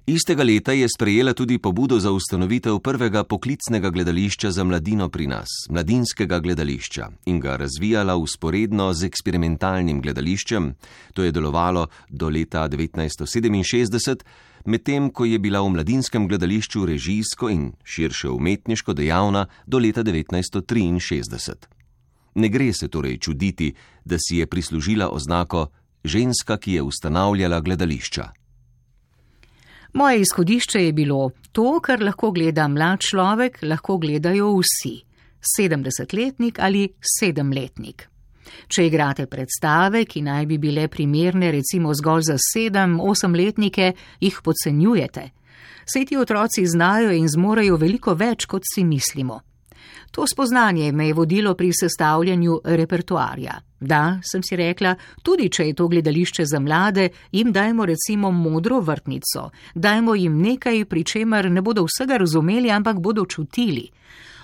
Istega 0.06 0.44
leta 0.44 0.74
je 0.74 0.88
sprejela 0.96 1.34
tudi 1.34 1.58
pobudo 1.60 2.00
za 2.00 2.12
ustanovitev 2.12 2.80
prvega 2.80 3.24
poklicnega 3.24 3.90
gledališča 3.90 4.52
za 4.52 4.64
mladino 4.64 5.10
pri 5.10 5.28
nas, 5.28 5.48
mladinskega 5.70 6.40
gledališča, 6.40 7.08
in 7.26 7.40
ga 7.40 7.56
razvijala 7.56 8.16
usporedno 8.16 8.94
z 8.94 9.06
eksperimentalnim 9.06 10.02
gledališčem. 10.02 10.74
To 11.14 11.24
je 11.24 11.32
delovalo 11.32 11.88
do 12.10 12.30
leta 12.30 12.68
1967, 12.68 14.24
medtem 14.66 15.10
ko 15.10 15.26
je 15.26 15.40
bila 15.40 15.62
v 15.62 15.70
mladinskem 15.70 16.28
gledališču 16.28 16.86
režijsko 16.86 17.50
in 17.50 17.72
širše 17.84 18.30
umetniško 18.30 18.94
dejavna 18.94 19.46
do 19.66 19.80
leta 19.80 20.04
1963. 20.04 21.56
Ne 22.36 22.50
gre 22.50 22.74
se 22.74 22.88
torej 22.88 23.18
čuditi, 23.18 23.74
da 24.06 24.18
si 24.20 24.38
je 24.38 24.48
prislužila 24.48 25.10
oznako 25.10 25.68
ženska, 26.04 26.58
ki 26.58 26.74
je 26.74 26.82
ustanavljala 26.82 27.62
gledališča. 27.62 28.43
Moje 29.94 30.22
izhodišče 30.22 30.86
je 30.86 30.94
bilo 30.94 31.32
to, 31.52 31.80
kar 31.80 32.02
lahko 32.02 32.32
gleda 32.32 32.68
mlad 32.68 33.00
človek, 33.00 33.60
lahko 33.62 33.98
gledajo 33.98 34.50
vsi, 34.58 34.96
sedemdesetletnik 35.56 36.60
ali 36.60 36.88
sedemletnik. 37.20 38.08
Če 38.68 38.88
igrate 38.88 39.28
predstave, 39.30 40.06
ki 40.06 40.24
naj 40.26 40.46
bi 40.50 40.58
bile 40.58 40.88
primerne 40.88 41.52
recimo 41.54 41.94
zgolj 41.94 42.26
za 42.32 42.38
sedem, 42.42 42.98
osemletnike, 43.00 43.94
jih 44.20 44.42
podcenjujete. 44.44 45.30
Sej 45.86 46.06
ti 46.10 46.18
otroci 46.18 46.66
znajo 46.66 47.12
in 47.14 47.30
zmorejo 47.30 47.78
veliko 47.78 48.16
več, 48.18 48.48
kot 48.50 48.66
si 48.66 48.84
mislimo. 48.84 49.42
To 50.14 50.28
spoznanje 50.28 50.92
me 50.92 51.08
je 51.08 51.14
vodilo 51.14 51.56
pri 51.56 51.72
sestavljanju 51.74 52.60
repertoarja. 52.64 53.54
Da, 53.80 54.20
sem 54.32 54.44
si 54.44 54.56
rekla, 54.56 54.96
tudi 55.24 55.50
če 55.50 55.66
je 55.68 55.74
to 55.74 55.88
gledališče 55.88 56.46
za 56.46 56.60
mlade, 56.60 57.08
jim 57.32 57.52
dajmo 57.52 57.86
recimo 57.86 58.32
modro 58.32 58.80
vrtnico, 58.80 59.50
dajmo 59.74 60.16
jim 60.16 60.38
nekaj, 60.42 60.86
pri 60.86 61.04
čemer 61.04 61.50
ne 61.52 61.62
bodo 61.62 61.88
vsega 61.90 62.18
razumeli, 62.18 62.72
ampak 62.72 63.02
bodo 63.02 63.26
čutili. 63.26 63.90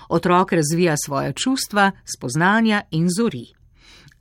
Otrok 0.08 0.52
razvija 0.52 0.96
svoje 1.06 1.32
čustva, 1.32 1.90
spoznanja 2.04 2.82
in 2.90 3.06
zori. 3.08 3.46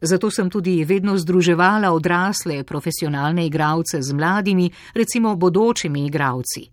Zato 0.02 0.30
sem 0.32 0.50
tudi 0.50 0.84
vedno 0.86 1.18
združevala 1.18 1.92
odrasle 1.92 2.64
profesionalne 2.64 3.46
igralce 3.46 4.02
z 4.02 4.14
mladimi, 4.14 4.70
recimo 4.94 5.36
bodočimi 5.36 6.06
igravci 6.06 6.70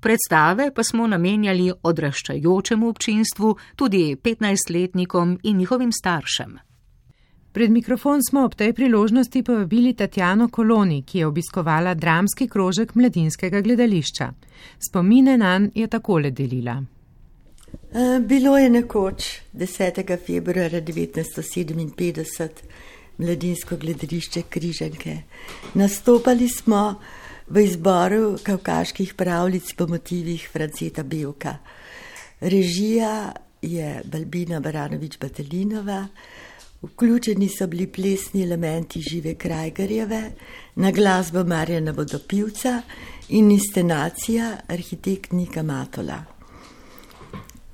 predstave 0.00 0.70
pa 0.74 0.84
smo 0.84 1.06
namenjali 1.06 1.72
odraščajočemu 1.82 2.88
občinstvu, 2.88 3.56
tudi 3.76 4.16
15-letnikom 4.22 5.38
in 5.42 5.56
njihovim 5.56 5.92
staršem. 5.92 6.58
Pred 7.52 7.70
mikrofon 7.70 8.20
smo 8.28 8.44
ob 8.44 8.54
tej 8.54 8.72
priložnosti 8.72 9.42
povabili 9.42 9.94
Tatjano 9.94 10.48
Koloni, 10.48 11.02
ki 11.02 11.18
je 11.18 11.26
obiskovala 11.26 11.94
dramski 11.94 12.48
krožek 12.48 12.94
mladinskega 12.94 13.60
gledališča. 13.60 14.32
Spomine 14.88 15.38
na 15.38 15.58
nj 15.58 15.70
je 15.74 15.86
takole 15.86 16.30
delila. 16.30 16.82
E, 17.92 18.20
bilo 18.20 18.58
je 18.58 18.70
nekoč 18.70 19.24
10. 19.52 20.18
februarja 20.26 20.82
1957 20.82 22.48
mladinsko 23.18 23.76
gledališče 23.76 24.42
Križanke. 24.42 25.16
Nastopali 25.74 26.48
smo 26.48 27.00
v 27.48 27.64
izboru 27.64 28.38
kavkaških 28.42 29.14
pravljic 29.14 29.72
po 29.72 29.86
motivih 29.86 30.48
Franceta 30.52 31.02
Belka. 31.02 31.56
Režija 32.40 33.32
je 33.62 34.02
Balbina 34.04 34.60
Baranovič 34.60 35.18
Batelinova, 35.18 36.06
Vključeni 36.82 37.48
so 37.48 37.66
bili 37.66 37.86
plesni 37.86 38.42
elementi 38.42 39.00
žive 39.00 39.34
Krajgerjeve, 39.34 40.30
na 40.74 40.90
glasbo 40.90 41.44
Marjana 41.44 41.90
Vodopivca 41.90 42.82
in 43.28 43.50
inscenacija 43.50 44.56
arhitekt 44.68 45.32
Nika 45.32 45.62
Matola. 45.62 46.24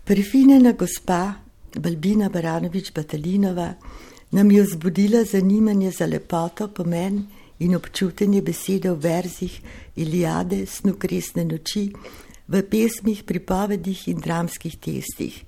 Prefinjena 0.04 0.72
gospa 0.72 1.32
Balbina 1.78 2.28
Baranovič 2.28 2.92
Batalinova 2.92 3.74
nam 4.30 4.50
je 4.50 4.62
vzbudila 4.62 5.24
zanimanje 5.24 5.90
za 5.90 6.06
lepoto, 6.06 6.68
pomen 6.68 7.14
in 7.14 7.41
občutenje 7.70 8.42
besede 8.42 8.90
v 8.90 8.98
verzih 8.98 9.54
Iliade, 9.96 10.66
snukresne 10.66 11.44
noči, 11.44 11.92
v 12.48 12.62
pesmih, 12.62 13.22
pripovedih 13.22 14.08
in 14.08 14.18
dramskih 14.18 14.76
testih. 14.76 15.44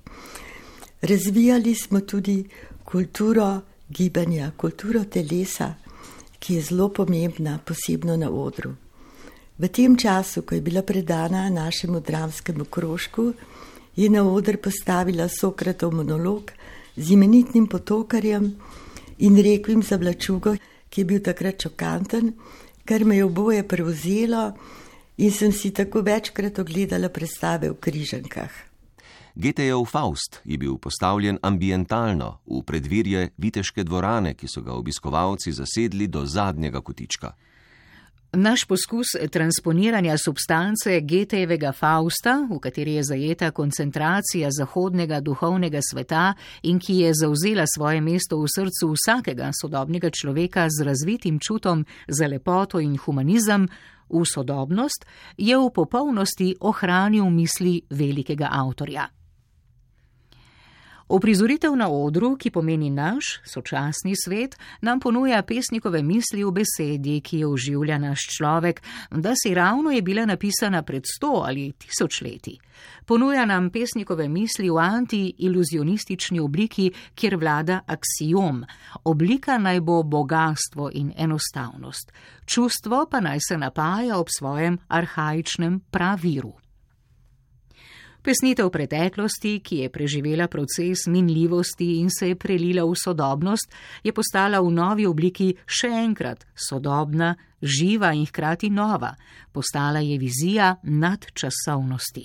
Razvijali 1.02 1.74
smo 1.74 2.00
tudi 2.00 2.44
kulturo 2.84 3.60
gibanja, 3.90 4.52
kulturo 4.56 5.04
telesa, 5.04 5.74
ki 6.38 6.54
je 6.54 6.62
zelo 6.62 6.88
pomembna, 6.88 7.58
posebno 7.64 8.16
na 8.16 8.30
odru. 8.30 8.74
V 9.58 9.68
tem 9.68 9.96
času, 9.96 10.42
ko 10.42 10.54
je 10.54 10.60
bila 10.60 10.82
predana 10.82 11.50
našemu 11.50 12.00
dramskemu 12.00 12.64
krožku, 12.64 13.32
je 13.96 14.08
na 14.10 14.24
oder 14.24 14.56
postavila 14.56 15.28
Sokratov 15.28 15.94
monolog 15.94 16.50
z 16.96 17.10
imenitnim 17.10 17.66
potokarjem 17.66 18.54
in 19.18 19.36
rekvim 19.36 19.82
za 19.82 19.96
vlačugo, 19.96 20.56
ki 20.94 21.00
je 21.00 21.04
bil 21.10 21.22
takrat 21.26 21.58
čokanten, 21.58 22.30
kar 22.86 23.02
me 23.04 23.16
je 23.16 23.24
oboje 23.26 23.64
prevzelo 23.66 24.52
in 25.18 25.32
sem 25.32 25.52
si 25.52 25.72
tako 25.74 26.04
večkrat 26.06 26.58
ogledala 26.58 27.08
predstave 27.08 27.70
v 27.70 27.80
križankah. 27.80 28.52
Getejev 29.34 29.82
Faust 29.90 30.38
je 30.44 30.58
bil 30.58 30.78
postavljen 30.78 31.38
ambientalno 31.42 32.38
v 32.46 32.62
predvirje 32.62 33.32
viteške 33.38 33.82
dvorane, 33.82 34.36
ki 34.38 34.46
so 34.46 34.62
ga 34.62 34.78
obiskovalci 34.78 35.52
zasedli 35.52 36.06
do 36.06 36.22
zadnjega 36.26 36.80
kotička. 36.80 37.34
Naš 38.36 38.64
poskus 38.64 39.06
transponiranja 39.30 40.18
substance 40.18 41.00
Getejevega 41.00 41.72
Fausta, 41.72 42.46
v 42.50 42.58
kateri 42.58 42.94
je 42.94 43.02
zajeta 43.02 43.50
koncentracija 43.50 44.48
zahodnega 44.50 45.20
duhovnega 45.20 45.78
sveta 45.90 46.34
in 46.62 46.78
ki 46.78 46.98
je 46.98 47.12
zauzela 47.14 47.64
svoje 47.66 48.00
mesto 48.00 48.40
v 48.40 48.50
srcu 48.50 48.90
vsakega 48.94 49.50
sodobnega 49.60 50.10
človeka 50.10 50.66
z 50.68 50.82
razvitim 50.82 51.38
čutom 51.38 51.84
za 52.08 52.26
lepoto 52.26 52.80
in 52.80 52.96
humanizem, 52.98 53.68
v 54.10 54.24
sodobnost, 54.26 55.06
je 55.38 55.56
v 55.58 55.70
popolnosti 55.70 56.56
ohranil 56.60 57.30
misli 57.30 57.82
velikega 57.90 58.48
avtorja. 58.50 59.08
Oprizoritev 61.08 61.76
na 61.76 61.88
odru, 61.88 62.36
ki 62.36 62.50
pomeni 62.50 62.90
naš 62.90 63.40
sočasni 63.44 64.14
svet, 64.16 64.56
nam 64.80 65.00
ponuja 65.00 65.42
pesnikove 65.42 66.02
misli 66.02 66.44
v 66.44 66.52
besedi, 66.52 67.18
ki 67.20 67.38
jo 67.42 67.50
uživlja 67.52 67.98
naš 67.98 68.24
človek, 68.38 68.80
da 69.10 69.34
si 69.36 69.54
ravno 69.54 69.90
je 69.90 70.02
bila 70.02 70.24
napisana 70.24 70.82
pred 70.82 71.04
sto 71.04 71.42
ali 71.44 71.72
tisoč 71.72 72.20
leti. 72.22 72.56
Ponuja 73.04 73.44
nam 73.44 73.70
pesnikove 73.70 74.28
misli 74.28 74.70
v 74.70 74.80
anti-iluzionistični 74.80 76.40
obliki, 76.40 76.90
kjer 77.14 77.36
vlada 77.36 77.80
aksijom. 77.86 78.64
Oblika 79.04 79.58
naj 79.58 79.80
bo 79.80 80.02
bogatstvo 80.02 80.90
in 80.94 81.12
enostavnost, 81.16 82.12
čustvo 82.46 83.06
pa 83.10 83.20
naj 83.20 83.38
se 83.48 83.58
napaja 83.58 84.18
ob 84.18 84.32
svojem 84.38 84.78
arhajičnem 84.88 85.80
praviru. 85.90 86.63
Pesnitev 88.24 88.70
preteklosti, 88.72 89.58
ki 89.60 89.82
je 89.82 89.88
preživela 89.92 90.46
proces 90.48 91.02
minljivosti 91.12 91.98
in 92.00 92.08
se 92.10 92.30
je 92.30 92.36
prelila 92.40 92.86
v 92.88 92.94
sodobnost, 92.96 93.68
je 94.00 94.12
postala 94.16 94.62
v 94.64 94.70
novi 94.72 95.04
obliki 95.04 95.50
še 95.68 95.90
enkrat 95.92 96.46
sodobna, 96.56 97.34
živa 97.60 98.14
in 98.16 98.24
hkrati 98.24 98.70
nova. 98.72 99.12
Postala 99.52 100.00
je 100.00 100.16
vizija 100.18 100.70
nadčasovnosti. 100.82 102.24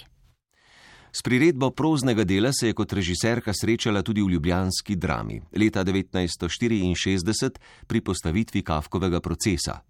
S 1.12 1.26
priredbo 1.26 1.72
proznega 1.76 2.24
dela 2.24 2.54
se 2.54 2.72
je 2.72 2.78
kot 2.78 2.94
režiserka 2.94 3.52
srečala 3.52 4.00
tudi 4.02 4.24
v 4.24 4.38
ljubljanski 4.38 4.96
drami 4.96 5.42
leta 5.52 5.84
1964 5.84 7.60
pri 7.88 8.02
postavitvi 8.02 8.64
Kafkovega 8.64 9.20
procesa. 9.20 9.82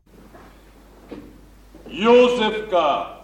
Jozefka! 1.85 3.18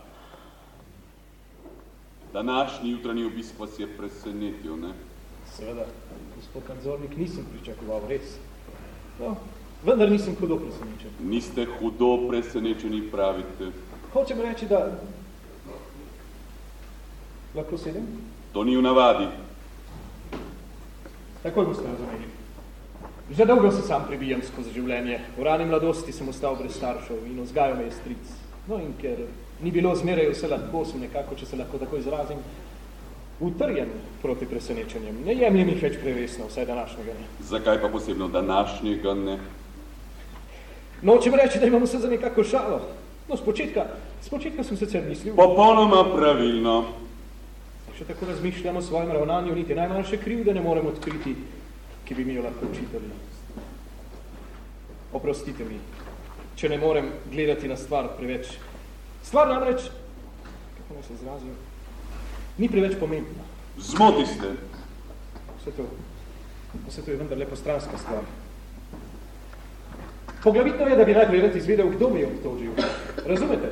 Današnji 2.36 2.92
jutranji 2.92 3.26
obisk 3.26 3.60
vas 3.60 3.80
je 3.80 3.88
presenetil, 3.98 4.78
ne? 4.78 4.92
Seveda, 5.56 5.86
gospod 6.36 6.64
nadzornik, 6.70 7.18
nisem 7.18 7.46
pričakoval, 7.52 8.02
res. 8.10 8.36
No, 9.20 9.36
vendar 9.86 10.12
nisem 10.12 10.36
hudo 10.40 10.58
presenečen. 10.60 11.14
Niste 11.24 11.66
hudo 11.80 12.28
presenečeni, 12.28 13.02
pravite. 13.12 13.72
Hočem 14.14 14.42
reči, 14.42 14.68
da... 14.68 14.82
Lahko 17.56 17.78
sedem? 17.78 18.04
To 18.54 18.64
ni 18.64 18.76
v 18.76 18.84
navadi. 18.84 19.30
Takoj 21.44 21.66
boste 21.72 21.88
razumeli. 21.88 22.28
Že 23.32 23.46
dolgo 23.46 23.72
se 23.72 23.88
sam 23.88 24.04
pribijam 24.08 24.44
skozi 24.44 24.76
življenje. 24.76 25.22
V 25.38 25.44
rani 25.44 25.66
mladosti 25.66 26.12
sem 26.12 26.28
ostal 26.30 26.60
brez 26.60 26.76
staršev 26.76 27.24
in 27.32 27.40
vzgajal 27.46 27.78
me 27.80 27.88
je 27.88 27.96
stric. 27.96 28.36
No 28.68 28.80
in 28.82 28.92
ker 29.00 29.24
ni 29.64 29.72
bilo 29.72 29.96
zmeraj 29.96 30.30
vse 30.32 30.48
lahko, 30.48 30.86
sem 30.86 31.06
nekako, 31.06 31.36
če 31.36 31.46
se 31.46 31.60
lahko 31.60 31.80
tako 31.80 31.98
izrazim, 31.98 32.42
utrjen 33.40 33.90
proti 34.22 34.46
presenečenjem. 34.46 35.24
Ne 35.26 35.36
jemljem 35.36 35.70
jih 35.74 35.84
več 35.84 35.98
prevesno, 36.02 36.48
vsaj 36.50 36.66
današnjega 36.66 37.16
ne. 37.20 37.28
Zakaj 37.48 37.82
pa 37.82 37.90
posebno 37.92 38.28
današnjega 38.28 39.14
ne? 39.14 39.40
No, 41.02 41.18
če 41.22 41.32
reči, 41.36 41.60
da 41.60 41.68
imam 41.68 41.84
vse 41.84 42.00
za 42.00 42.10
nekako 42.10 42.44
šalo. 42.44 42.80
No, 43.28 43.38
spočetka, 43.38 43.88
spočetka 44.22 44.64
sem 44.64 44.78
se 44.78 44.86
cel 44.86 45.04
mislil. 45.10 45.36
Popolnoma 45.36 46.04
pravilno. 46.16 46.76
Še 47.98 48.06
tako 48.06 48.28
razmišljamo 48.30 48.80
o 48.80 48.84
svojem 48.84 49.12
ravnanju, 49.12 49.56
niti 49.56 49.76
najmanjše 49.76 50.18
krivde 50.24 50.54
ne 50.54 50.62
moremo 50.62 50.92
odkriti, 50.92 51.36
ki 52.06 52.16
bi 52.16 52.26
mi 52.26 52.36
jo 52.36 52.44
lahko 52.44 52.68
učitali. 52.72 53.12
Oprostite 55.16 55.64
mi, 55.64 55.80
če 56.60 56.70
ne 56.70 56.78
morem 56.78 57.08
gledati 57.32 57.72
na 57.72 57.78
stvar 57.80 58.12
preveč 58.18 58.52
Stvar 59.26 59.48
namreč, 59.50 59.82
kako 60.78 60.94
naj 60.94 61.04
se 61.04 61.14
izrazim, 61.14 61.54
ni 62.58 62.70
preveč 62.70 62.94
pomembna. 63.00 63.46
Zmoti 63.78 64.26
ste. 64.26 64.52
Vse 65.60 65.72
to, 65.78 65.86
vse 66.88 67.02
to 67.02 67.12
je 67.12 67.18
vendar 67.18 67.38
lepo 67.38 67.56
stranska 67.56 67.98
stvar. 67.98 68.22
Poglavitno 70.44 70.88
je, 70.88 70.98
da 70.98 71.06
bi 71.06 71.14
najprej 71.18 71.42
rad 71.42 71.56
izvedel, 71.56 71.90
kdo 71.90 72.10
me 72.10 72.20
je 72.20 72.28
obtožil. 72.28 72.72
Razumete? 73.26 73.72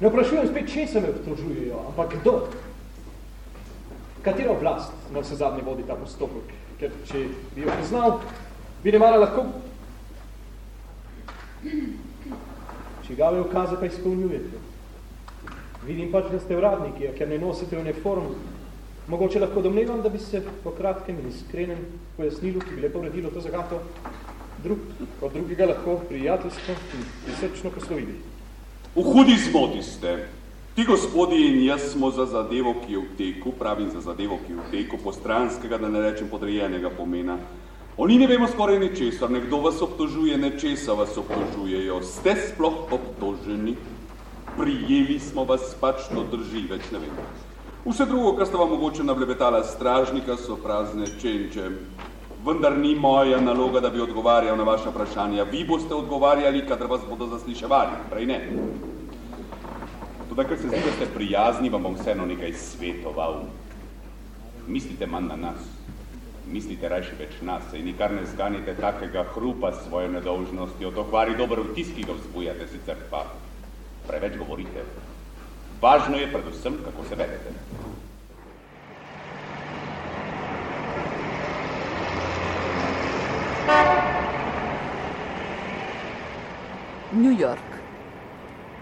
Ne 0.00 0.08
vprašujem 0.08 0.48
spet, 0.48 0.72
če 0.72 0.86
se 0.86 1.00
me 1.00 1.12
obtožujejo, 1.12 1.82
ampak 1.90 2.16
kdo? 2.22 2.34
Katera 4.24 4.56
oblast 4.56 5.12
na 5.12 5.20
vse 5.20 5.36
zadnje 5.36 5.62
vodi 5.68 5.84
ta 5.86 6.00
postopek? 6.00 6.56
Ker 6.80 6.96
če 7.12 7.26
bi 7.54 7.68
jo 7.68 7.76
poznal, 7.76 8.20
bi 8.84 8.92
ne 8.92 9.04
mara 9.04 9.20
lahko 9.20 9.44
čigave 13.06 13.40
ukaze 13.40 13.76
pa 13.80 13.86
izpolnjujete. 13.86 14.60
Vidim 15.86 16.12
pač, 16.12 16.30
da 16.32 16.40
ste 16.40 16.56
uradniki, 16.56 17.08
a 17.08 17.14
ker 17.14 17.28
ne 17.28 17.38
nosite 17.38 17.78
uniform, 17.78 18.32
mogoče 19.08 19.40
lahko 19.40 19.62
domnevam, 19.62 20.02
da 20.02 20.08
bi 20.08 20.18
se 20.18 20.42
po 20.64 20.72
kratkem 20.74 21.18
in 21.22 21.28
iskrenem 21.30 21.84
pojasnilu, 22.16 22.60
ki 22.60 22.74
bi 22.74 22.86
lepo 22.86 22.98
uredilo 22.98 23.30
to 23.30 23.40
zagato, 23.40 23.82
drug 24.64 24.78
od 25.22 25.32
drugega 25.32 25.66
lahko 25.66 26.00
prijateljsko 26.08 26.72
in 26.96 27.04
prisrčno 27.26 27.70
poslovili. 27.70 28.16
V 28.96 29.04
hudi 29.04 29.36
zmoti 29.36 29.82
ste. 29.82 30.16
Ti 30.74 30.84
gospodi 30.84 31.36
in 31.46 31.62
jaz 31.64 31.92
smo 31.92 32.10
za 32.10 32.26
zadevo, 32.26 32.74
ki 32.86 32.92
je 32.92 32.98
v 32.98 33.14
teku, 33.16 33.52
pravim 33.58 33.90
za 33.90 34.00
zadevo, 34.00 34.38
ki 34.46 34.52
je 34.52 34.56
v 34.58 34.70
teku, 34.70 34.98
postranskega, 35.04 35.78
da 35.78 35.88
ne 35.88 36.02
rečem 36.02 36.28
podrejenega 36.28 36.90
pomena, 36.90 37.38
Oni 37.98 38.18
ne 38.18 38.26
vemo 38.26 38.44
skoraj 38.48 38.76
ničesar, 38.78 39.30
nekdo 39.30 39.56
vas 39.64 39.80
obtožuje, 39.82 40.36
nečesa 40.36 40.92
vas 40.92 41.16
obtožujejo. 41.16 42.02
Ste 42.04 42.34
sploh 42.36 42.92
obtoženi? 42.92 43.72
Prijeli 44.56 45.16
smo 45.20 45.44
vas, 45.48 45.72
pač 45.80 46.04
to 46.12 46.26
drži, 46.28 46.66
več 46.68 46.90
ne 46.92 47.00
vem. 47.00 47.14
Vse 47.86 48.04
drugo, 48.04 48.34
kar 48.36 48.48
sta 48.50 48.60
vam 48.60 48.74
mogoče 48.74 49.04
nablebetala 49.04 49.62
stražnika, 49.64 50.36
so 50.36 50.58
prazne 50.60 51.08
čenče. 51.22 51.70
Vendar 52.44 52.76
ni 52.76 52.92
moja 52.94 53.40
naloga, 53.40 53.80
da 53.80 53.88
bi 53.88 54.04
odgovarjal 54.04 54.60
na 54.60 54.68
vaše 54.68 54.92
vprašanja. 54.92 55.48
Vi 55.48 55.64
boste 55.64 55.96
odgovarjali, 55.96 56.66
kadar 56.68 56.92
vas 56.92 57.06
bodo 57.08 57.30
zasliševali, 57.32 58.02
prej 58.12 58.28
ne. 58.28 58.38
Tudi, 60.28 60.44
ker 60.44 60.60
se 60.60 60.68
zdi, 60.68 60.84
da 60.84 60.92
ste 60.98 61.08
prijazni, 61.16 61.72
vam 61.72 61.88
bom 61.88 61.96
vseeno 61.96 62.28
nekaj 62.28 62.52
svetoval. 62.60 63.40
Mislite 64.68 65.08
manj 65.08 65.32
na 65.32 65.40
nas 65.48 65.75
mislite 66.46 66.88
rajši 66.88 67.18
več 67.18 67.36
nase 67.42 67.78
in 67.78 67.86
nikar 67.90 68.12
ne 68.14 68.24
zganite 68.26 68.74
takega 68.78 69.24
hrupa 69.34 69.72
s 69.72 69.86
svojo 69.88 70.08
nedolžnostjo, 70.14 70.90
to 70.94 71.04
kvari 71.10 71.36
dober 71.36 71.62
vtis, 71.70 71.90
ki 71.96 72.06
ga 72.06 72.16
vzbujate, 72.18 72.68
sicer 72.72 73.02
pa 73.10 73.24
preveč 74.06 74.38
govorite. 74.38 74.84
Važno 75.82 76.16
je 76.16 76.28
predvsem, 76.32 76.78
kako 76.84 77.04
se 77.08 77.18
vedete. 77.18 77.54
New 87.16 87.32
York, 87.32 87.80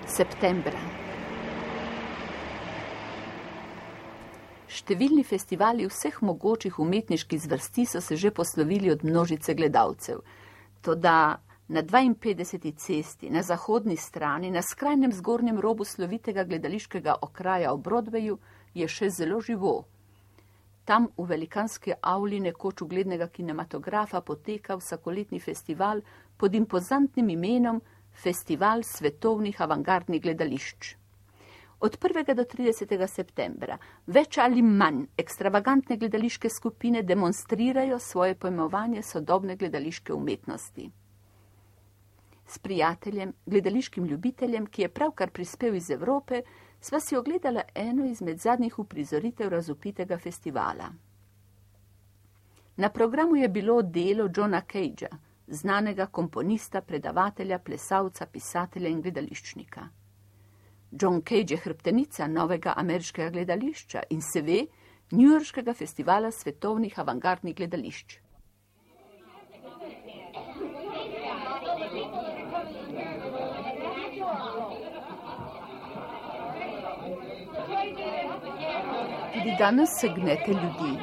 septembra 0.06 1.03
Številni 4.74 5.22
festivali 5.22 5.86
vseh 5.86 6.16
mogočih 6.26 6.78
umetniških 6.82 7.40
zvrsti 7.40 7.84
so 7.86 8.00
se 8.02 8.16
že 8.16 8.30
poslovili 8.34 8.90
od 8.90 9.04
množice 9.04 9.54
gledalcev. 9.54 10.24
Toda 10.82 11.38
na 11.68 11.82
52. 11.82 12.74
cesti, 12.76 13.30
na 13.30 13.42
zahodni 13.42 13.96
strani, 13.96 14.50
na 14.50 14.62
skrajnem 14.62 15.12
zgornjem 15.12 15.60
robu 15.60 15.84
slovitega 15.84 16.44
gledališkega 16.44 17.14
okraja 17.22 17.72
v 17.72 17.82
Broadwayu, 17.86 18.38
je 18.74 18.88
še 18.88 19.10
zelo 19.10 19.40
živo. 19.40 19.84
Tam 20.84 21.08
v 21.16 21.24
velikanski 21.30 21.94
avli 22.02 22.40
nekoč 22.40 22.82
uglednega 22.82 23.30
kinematografa 23.32 24.20
poteka 24.20 24.76
vsakoletni 24.76 25.40
festival 25.40 26.02
pod 26.36 26.54
impozantnim 26.54 27.30
imenom 27.30 27.80
Festival 28.14 28.82
svetovnih 28.86 29.60
avangardnih 29.60 30.22
gledališč. 30.22 30.94
Od 31.84 31.98
1. 31.98 32.34
do 32.34 32.44
30. 32.44 33.06
septembra 33.06 33.74
več 34.06 34.38
ali 34.40 34.62
manj 34.64 35.02
ekstravagantne 35.20 35.96
gledališke 36.00 36.48
skupine 36.48 37.02
demonstrirajo 37.02 37.98
svoje 37.98 38.34
pojmovanje 38.34 39.02
sodobne 39.02 39.56
gledališke 39.56 40.12
umetnosti. 40.12 40.86
S 42.46 42.58
prijateljem, 42.58 43.34
gledališkim 43.46 44.06
ljubiteljem, 44.06 44.66
ki 44.66 44.82
je 44.82 44.88
pravkar 44.88 45.30
prispel 45.30 45.76
iz 45.76 45.90
Evrope, 45.90 46.40
sva 46.80 47.00
si 47.00 47.18
ogledala 47.18 47.66
eno 47.74 48.06
izmed 48.08 48.40
zadnjih 48.40 48.78
uprizoritev 48.78 49.52
razupitega 49.52 50.18
festivala. 50.18 50.86
Na 52.76 52.88
programu 52.88 53.36
je 53.36 53.48
bilo 53.48 53.82
delo 53.82 54.30
Johna 54.36 54.62
Cagea, 54.72 55.18
znanega 55.46 56.06
komponista, 56.06 56.80
predavatelja, 56.80 57.58
plesalca, 57.58 58.26
pisatelja 58.26 58.88
in 58.88 59.02
gledališčnika. 59.02 59.86
John 61.00 61.22
Cage 61.22 61.54
je 61.54 61.56
hrbtenica 61.56 62.26
novega 62.26 62.72
ameriškega 62.76 63.30
gledališča 63.30 64.02
in 64.10 64.20
se 64.22 64.42
ve, 64.42 64.66
Njujorškega 65.12 65.74
festivala 65.74 66.30
svetovnih 66.30 66.98
avangardnih 66.98 67.54
gledališč. 67.56 68.18
Tudi 79.34 79.56
danes 79.58 79.90
se 80.00 80.08
gnete 80.08 80.52
ljudi. 80.52 80.98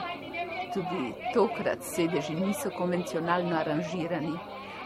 Tudi 0.74 1.14
tokrat 1.34 1.84
sedeži 1.84 2.34
niso 2.36 2.72
konvencionalno 2.78 3.56
aranžirani. 3.56 4.34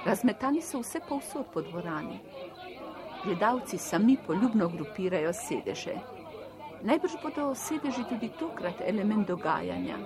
Razmetani 0.06 0.62
so 0.62 0.80
vse 0.80 1.00
povsod 1.10 1.46
po 1.54 1.62
dvorani. 1.62 2.20
Gledalci 3.26 3.78
sami 3.78 4.18
poljubno 4.28 4.68
grupirajo 4.70 5.34
sedeže. 5.34 5.94
Najbrž 6.82 7.14
bodo 7.24 7.56
sedeži 7.56 8.04
tudi 8.10 8.30
tokrat 8.40 8.82
element 8.86 9.28
dogajanja. 9.28 9.98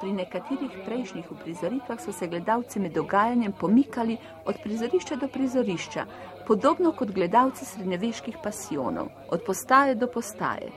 Pri 0.00 0.12
nekaterih 0.12 0.72
prejšnjih 0.86 1.30
uprizoritvah 1.32 2.00
so 2.02 2.12
se 2.12 2.26
gledalci 2.26 2.80
med 2.80 2.92
dogajanjem 2.92 3.52
pomikali 3.60 4.16
od 4.44 4.58
prizorišča 4.64 5.16
do 5.16 5.28
prizorišča, 5.28 6.06
podobno 6.46 6.92
kot 6.92 7.14
gledalci 7.14 7.64
srednjeveških 7.64 8.42
pasionov, 8.42 9.08
od 9.30 9.46
postaje 9.46 9.94
do 9.94 10.10
postaje. 10.10 10.72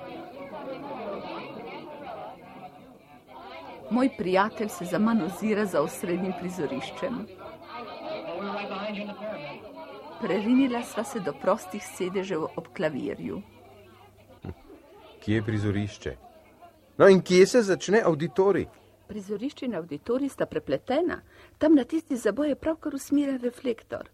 Moj 3.89 4.10
prijatelj 4.17 4.70
se 4.70 4.86
za 4.86 5.00
mano 5.00 5.26
ozira 5.26 5.65
za 5.65 5.82
osrednjim 5.82 6.34
prizoriščem. 6.39 7.26
Prerinila 10.21 10.84
sva 10.84 11.03
se 11.03 11.19
do 11.19 11.34
prostih 11.41 11.84
sedežev 11.84 12.43
ob 12.56 12.67
klavirju. 12.75 13.41
Kje 15.21 15.36
je 15.36 15.43
prizorišče? 15.43 16.15
No 16.97 17.08
in 17.08 17.21
kje 17.21 17.45
se 17.47 17.62
začne 17.62 18.01
auditorij? 18.06 18.65
Prizorišče 19.08 19.65
in 19.65 19.75
auditorij 19.75 20.30
sta 20.30 20.45
prepletena, 20.45 21.21
tam 21.58 21.75
na 21.75 21.84
tisti 21.84 22.17
zaboj 22.17 22.49
je 22.49 22.56
pravkar 22.56 22.95
usmeren 22.95 23.38
reflektor. 23.41 24.10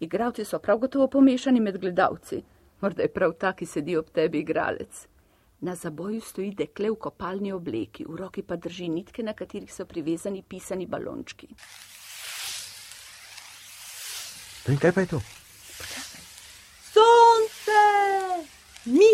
Igravci 0.00 0.44
so 0.44 0.58
prav 0.58 0.78
gotovo 0.78 1.08
pomešani 1.08 1.60
med 1.60 1.80
gledalci. 1.80 2.42
Morda 2.80 3.02
je 3.02 3.12
prav 3.12 3.32
ta, 3.32 3.52
ki 3.52 3.66
sedi 3.66 3.96
ob 3.96 4.10
tebi 4.12 4.38
igralec. 4.38 5.06
Na 5.60 5.74
zaboju 5.74 6.20
stoji 6.20 6.50
dekle 6.54 6.90
v 6.90 6.98
kopalni 7.00 7.52
obleki, 7.52 8.04
v 8.04 8.16
roki 8.16 8.42
pa 8.42 8.56
drži 8.56 8.88
nitke, 8.88 9.22
na 9.22 9.32
katerih 9.32 9.72
so 9.72 9.86
privezani 9.86 10.42
pisani 10.42 10.86
balončki. 10.86 11.48
In 14.68 14.78
kaj 14.78 14.92
pa 14.92 15.00
je 15.00 15.06
to? 15.06 15.20
Sonce, 16.92 17.86
mi, 18.84 19.10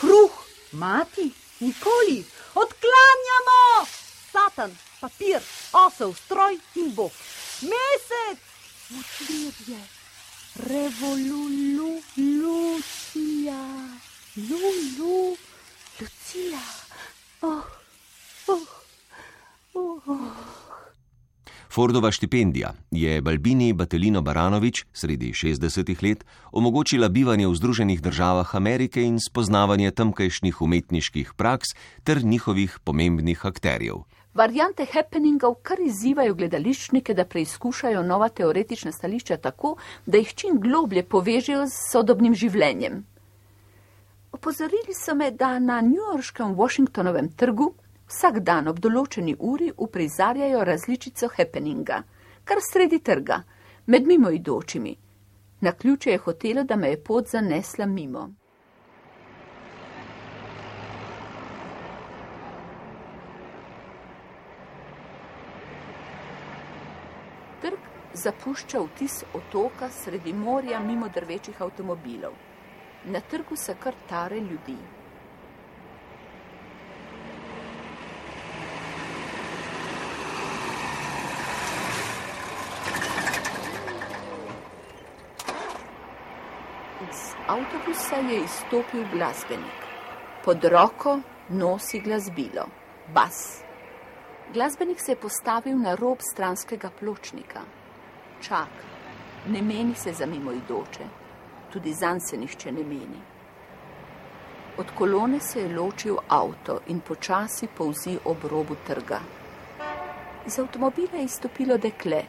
kruh, 0.00 0.32
mati, 0.72 1.34
nikoli, 1.60 2.24
odklanjamo! 2.54 3.86
Satan, 4.32 4.78
papir, 5.00 5.40
osel, 5.72 6.14
stroj 6.14 6.58
in 6.74 6.94
bog. 6.94 7.12
Mesec, 7.62 8.38
močvirje, 8.90 9.80
revolucija, 10.56 11.94
lulu. 14.36 15.36
Lucija. 16.00 16.60
Oh, 17.42 17.62
oh, 18.48 18.66
oh, 19.74 20.08
oh. 20.08 20.53
Fordova 21.74 22.10
štipendija 22.10 22.72
je 22.90 23.20
Balbini 23.20 23.72
Batelino 23.72 24.20
Baranovič 24.22 24.84
sredi 24.92 25.32
60-ih 25.32 26.02
let 26.02 26.24
omogočila 26.52 27.08
bivanje 27.08 27.48
v 27.48 27.54
Združenih 27.54 28.02
državah 28.02 28.54
Amerike 28.54 29.02
in 29.02 29.18
spoznavanje 29.20 29.90
tamkajšnjih 29.90 30.62
umetniških 30.62 31.32
praks 31.36 31.74
ter 32.04 32.22
njihovih 32.24 32.78
pomembnih 32.84 33.46
akterjev. 33.46 33.96
Variante 34.34 34.86
happeningov 34.92 35.54
kar 35.62 35.80
izzivajo 35.80 36.34
gledališčnike, 36.34 37.14
da 37.14 37.24
preizkušajo 37.24 38.02
nova 38.02 38.28
teoretična 38.28 38.92
stališča 38.92 39.36
tako, 39.36 39.76
da 40.06 40.18
jih 40.18 40.34
čim 40.34 40.60
globlje 40.60 41.02
povežejo 41.02 41.66
s 41.66 41.90
sodobnim 41.90 42.34
življenjem. 42.34 43.02
Opozorili 44.32 44.94
so 44.94 45.14
me, 45.14 45.30
da 45.30 45.58
na 45.58 45.82
newyorškem 45.82 46.54
Washingtonovem 46.54 47.34
trgu 47.36 47.74
vsak 48.14 48.38
dan 48.46 48.68
ob 48.70 48.78
določeni 48.78 49.34
uri 49.52 49.72
uprizarjajo 49.86 50.62
različico 50.68 51.28
happeninga, 51.34 51.98
kar 52.46 52.62
sredi 52.62 53.00
trga, 53.02 53.42
med 53.86 54.06
mimoidočimi. 54.06 54.94
Na 55.60 55.72
ključe 55.72 56.10
je 56.10 56.22
hotelo, 56.22 56.62
da 56.62 56.76
me 56.76 56.92
je 56.92 57.02
pot 57.02 57.28
zanesla 57.28 57.86
mimo. 57.86 58.24
Trg 67.62 67.92
zapušča 68.24 68.80
vtis 68.88 69.22
otoka 69.34 69.90
sredi 69.90 70.32
morja 70.32 70.80
mimo 70.80 71.08
drvečih 71.08 71.62
avtomobilov. 71.62 72.36
Na 73.04 73.20
trgu 73.20 73.56
se 73.56 73.74
kar 73.80 73.94
tare 74.08 74.40
ljudi. 74.40 74.76
Iz 87.10 87.33
avtobusa 87.48 88.16
je 88.16 88.44
izstopil 88.44 89.04
glasbenik. 89.12 89.80
Pod 90.44 90.64
roko 90.64 91.20
nosi 91.48 92.00
glasbilo, 92.00 92.66
bas. 93.14 93.62
Glasbenik 94.52 95.00
se 95.00 95.12
je 95.12 95.16
postavil 95.16 95.78
na 95.78 95.94
rob 95.94 96.18
stranskega 96.20 96.90
pločnika. 97.00 97.60
Čak, 98.40 98.72
ne 99.46 99.62
meni 99.62 99.94
se 99.94 100.12
za 100.12 100.26
mimoidoče 100.26 101.24
tudi 101.74 101.92
zanj 101.92 102.20
se 102.20 102.36
nišče 102.36 102.72
ne 102.72 102.84
meni. 102.84 103.20
Od 104.78 104.90
kolone 104.98 105.40
se 105.40 105.60
je 105.60 105.76
ločil 105.76 106.16
avto 106.28 106.78
in 106.86 107.00
počasi 107.00 107.66
povzi 107.76 108.18
ob 108.24 108.44
robu 108.50 108.76
trga. 108.86 109.18
Iz 110.46 110.58
avtomobila 110.58 111.18
je 111.18 111.24
izstopilo 111.24 111.78
dekle, 111.78 112.22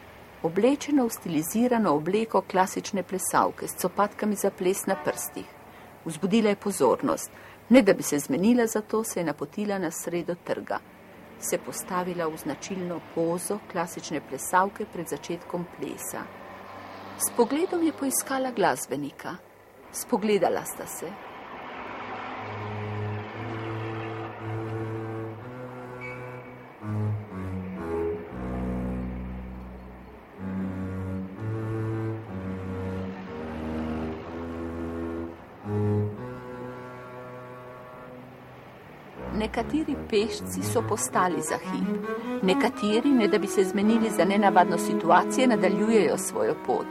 oblečeno 0.46 1.06
v 1.06 1.12
stilizirano 1.12 1.92
obleko 1.94 2.40
klasične 2.40 3.02
plesalke 3.02 3.68
s 3.68 3.76
copatkami 3.76 4.36
za 4.36 4.50
ples 4.50 4.86
na 4.86 4.94
prstih. 4.94 5.46
Vzbudila 6.04 6.48
je 6.48 6.56
pozornost, 6.56 7.30
ne 7.68 7.82
da 7.82 7.92
bi 7.92 8.02
se 8.02 8.18
zmenila 8.18 8.66
za 8.66 8.80
to, 8.80 9.04
se 9.04 9.20
je 9.20 9.24
napotila 9.24 9.78
na 9.78 9.90
sredo 9.90 10.34
trga. 10.44 10.78
Se 11.40 11.58
postavila 11.58 12.26
v 12.26 12.36
značilno 12.36 13.00
pozo 13.14 13.58
klasične 13.72 14.20
plesalke 14.28 14.86
pred 14.92 15.08
začetkom 15.08 15.66
plesa. 15.76 16.22
S 17.18 17.30
pogledom 17.36 17.82
je 17.82 17.92
poiskala 17.92 18.50
glasbenika. 18.50 19.36
Spogledala 19.92 20.64
sta 20.64 20.86
se. 20.86 21.35
Nekateri 39.56 39.96
pešci 40.10 40.62
so 40.72 40.82
postali 40.88 41.40
za 41.40 41.56
hip, 41.56 42.06
nekateri, 42.42 43.08
ne 43.08 43.28
da 43.28 43.38
bi 43.38 43.46
se 43.46 43.64
zmenili 43.64 44.10
za 44.10 44.24
nenavadno 44.24 44.78
situacijo, 44.78 45.46
nadaljujejo 45.46 46.18
svojo 46.18 46.54
pot, 46.66 46.86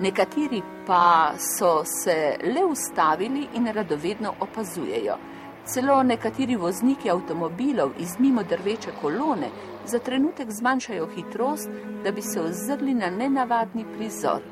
nekateri 0.00 0.62
pa 0.86 1.32
so 1.38 1.84
se 1.84 2.36
le 2.42 2.64
ustavili 2.64 3.46
in 3.54 3.66
radovedno 3.66 4.32
opazujejo. 4.40 5.14
Celo 5.64 6.02
nekateri 6.02 6.56
vozniki 6.56 7.10
avtomobilov 7.10 7.90
iz 7.98 8.18
mimo 8.18 8.42
drveče 8.42 8.90
kolone 9.02 9.48
za 9.86 9.98
trenutek 9.98 10.50
zmanjšajo 10.50 11.08
hitrost, 11.14 11.68
da 12.04 12.12
bi 12.12 12.22
se 12.22 12.40
ozrli 12.40 12.94
na 12.94 13.10
nenavadni 13.10 13.84
prizor. 13.96 14.42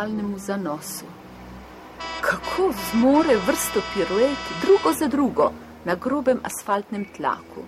Ustvarjalnemu 0.00 0.38
zanosu. 0.38 1.04
Kako 2.20 2.72
zmore 2.90 3.36
vrsto 3.46 3.80
piruet, 3.94 4.38
drugo 4.62 4.92
za 4.98 5.06
drugo, 5.06 5.52
na 5.84 5.94
grobem 5.94 6.40
asfaltnem 6.42 7.06
tlaku. 7.16 7.62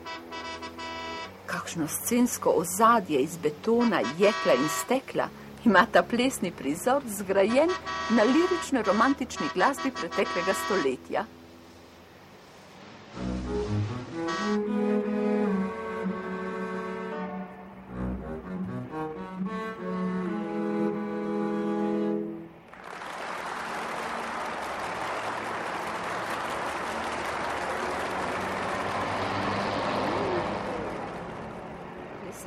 Kakšno 1.47 1.88
scensko 1.88 2.51
ozadje 2.51 3.21
iz 3.21 3.37
betona, 3.37 4.01
jekla 4.18 4.55
in 4.55 4.68
stekla 4.68 5.29
ima 5.64 5.87
ta 5.92 6.03
plesni 6.03 6.51
prizor 6.51 7.03
zgrajen 7.07 7.71
na 8.11 8.23
lirično-romantični 8.23 9.53
glasbi 9.55 9.90
preteklega 9.90 10.55
stoletja. 10.64 11.25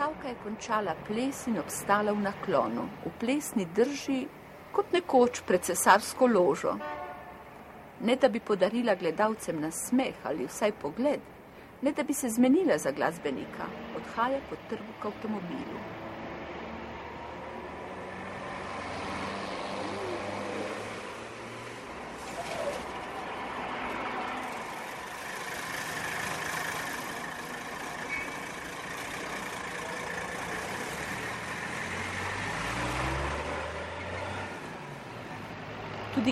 Plesavka 0.05 0.27
je 0.27 0.35
končala 0.43 0.93
ples 1.07 1.47
in 1.47 1.57
obstala 1.57 2.13
v 2.13 2.21
naklonu, 2.21 2.83
v 3.05 3.11
plesni 3.17 3.65
drži 3.65 4.27
kot 4.71 4.91
nekoč 4.93 5.41
pred 5.47 5.65
cesarsko 5.65 6.27
ložo. 6.29 6.75
Ne 8.05 8.15
da 8.15 8.29
bi 8.29 8.39
podarila 8.39 8.93
gledalcem 8.95 9.57
na 9.61 9.71
smeh 9.71 10.13
ali 10.23 10.45
vsaj 10.45 10.75
pogled, 10.77 11.25
ne 11.81 11.91
da 11.91 12.03
bi 12.03 12.13
se 12.13 12.29
zmenila 12.29 12.77
za 12.77 12.91
glasbenika, 12.91 13.65
odhaja 13.97 14.45
po 14.49 14.61
trgu 14.69 14.93
k 15.01 15.09
avtomobilu. 15.09 15.81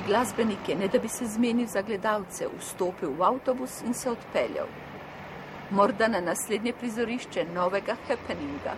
Glasbenik 0.08 0.70
je, 0.70 0.76
ne 0.76 0.88
da 0.88 1.00
bi 1.00 1.08
se 1.08 1.26
zmenil 1.26 1.68
za 1.68 1.82
gledalce, 1.82 2.48
vstopil 2.60 3.14
v 3.18 3.24
avtobus 3.24 3.82
in 3.86 3.94
se 3.94 4.10
odpeljal. 4.10 4.68
Morda 5.72 6.08
na 6.08 6.20
naslednje 6.22 6.74
prizorišče 6.74 7.46
novega 7.54 7.96
happeninga. 8.08 8.76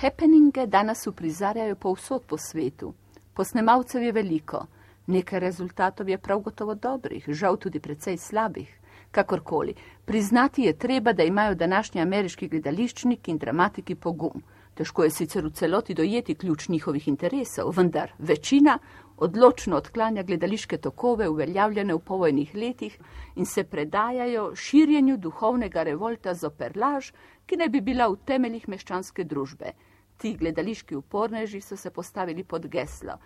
Happeninge 0.00 0.66
danes 0.66 1.06
uprizarjajo 1.06 1.74
povsod 1.76 2.22
po 2.26 2.36
svetu. 2.38 2.94
Posnemalcev 3.34 4.02
je 4.02 4.12
veliko. 4.12 4.66
Nekaj 5.10 5.40
rezultatov 5.40 6.08
je 6.08 6.18
prav 6.18 6.40
gotovo 6.40 6.74
dobrih, 6.74 7.24
žal 7.28 7.56
tudi 7.56 7.80
precej 7.80 8.16
slabih. 8.16 8.68
Kakorkoli, 9.10 9.74
priznati 10.04 10.62
je 10.62 10.72
treba, 10.78 11.12
da 11.12 11.22
imajo 11.26 11.54
današnji 11.54 12.00
ameriški 12.00 12.48
gledališčniki 12.48 13.30
in 13.30 13.38
dramatiki 13.38 13.94
pogum. 13.94 14.42
Težko 14.74 15.04
je 15.04 15.10
sicer 15.10 15.44
v 15.44 15.50
celoti 15.50 15.94
dojeti 15.94 16.34
ključ 16.34 16.68
njihovih 16.68 17.08
interesov, 17.08 17.72
vendar 17.76 18.12
večina 18.18 18.78
odločno 19.16 19.76
odklanja 19.76 20.22
gledališke 20.22 20.78
tokove 20.78 21.28
uveljavljene 21.28 21.94
v 21.94 21.98
povojnih 21.98 22.54
letih 22.54 22.98
in 23.34 23.46
se 23.46 23.64
predajajo 23.64 24.54
širjenju 24.54 25.16
duhovnega 25.16 25.82
revolta 25.82 26.34
zoper 26.34 26.76
laž, 26.76 27.10
ki 27.46 27.56
naj 27.56 27.68
bi 27.68 27.80
bila 27.80 28.08
v 28.08 28.16
temeljih 28.24 28.68
meščanske 28.68 29.24
družbe. 29.24 29.74
Ti 30.20 30.34
gledališki 30.36 30.96
uporneži 30.96 31.60
so 31.60 31.76
se 31.76 31.90
postavili 31.90 32.44
pod 32.44 32.66
geslo. 32.68 33.18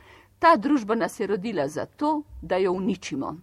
Ta 0.44 0.56
družba 0.60 0.92
nas 0.94 1.20
je 1.20 1.26
rodila 1.26 1.64
zato, 1.68 2.22
da 2.42 2.56
jo 2.56 2.72
uničimo. 2.72 3.36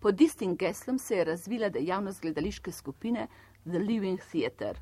Pod 0.00 0.20
istim 0.20 0.56
geslom 0.56 0.98
se 0.98 1.14
je 1.14 1.24
razvila 1.24 1.68
dejavnost 1.68 2.22
gledališke 2.22 2.72
skupine 2.72 3.26
The 3.64 3.78
Living 3.78 4.18
Theatre. 4.30 4.74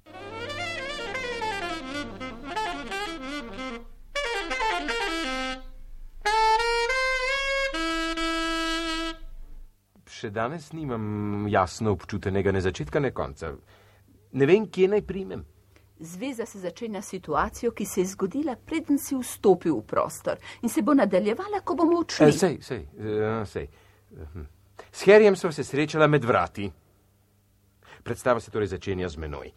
Še 10.09 10.31
danes 10.31 10.71
nimam 10.73 11.45
jasno 11.49 11.93
občutenega 11.93 12.57
ne 12.57 12.65
začetka, 12.65 13.05
ne 13.05 13.13
konca. 13.13 13.53
Ne 14.33 14.49
vem, 14.49 14.65
kje 14.73 14.89
naj 14.95 15.05
primem. 15.05 15.45
Zveza 16.01 16.47
se 16.47 16.61
začenja 16.61 17.03
s 17.03 17.09
situacijo, 17.09 17.73
ki 17.73 17.85
se 17.85 18.01
je 18.01 18.07
zgodila, 18.07 18.57
preden 18.57 18.99
si 18.99 19.17
vstopil 19.17 19.75
v 19.79 19.83
prostor 19.87 20.37
in 20.63 20.69
se 20.69 20.83
bo 20.83 20.95
nadaljevala, 20.95 21.63
ko 21.65 21.75
bomo 21.75 21.99
odšli. 21.99 22.29
E, 22.29 22.33
sej, 22.33 22.59
sej, 22.61 22.83
uh, 22.99 23.47
sej. 23.49 23.69
Uh, 24.13 24.45
s 24.93 25.05
Herjem 25.05 25.37
sem 25.37 25.53
se 25.53 25.65
srečala 25.65 26.07
med 26.07 26.25
vrati. 26.25 26.71
Predstava 28.03 28.41
se 28.41 28.51
torej 28.51 28.69
začenja 28.69 29.09
z 29.09 29.17
menoj. 29.17 29.51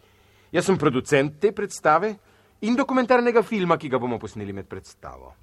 Jaz 0.52 0.64
sem 0.66 0.78
producent 0.78 1.36
te 1.40 1.52
predstave 1.52 2.14
in 2.60 2.74
dokumentarnega 2.76 3.42
filma, 3.42 3.76
ki 3.76 3.88
ga 3.88 3.98
bomo 3.98 4.18
posneli 4.18 4.52
med 4.52 4.66
predstavo. 4.66 5.34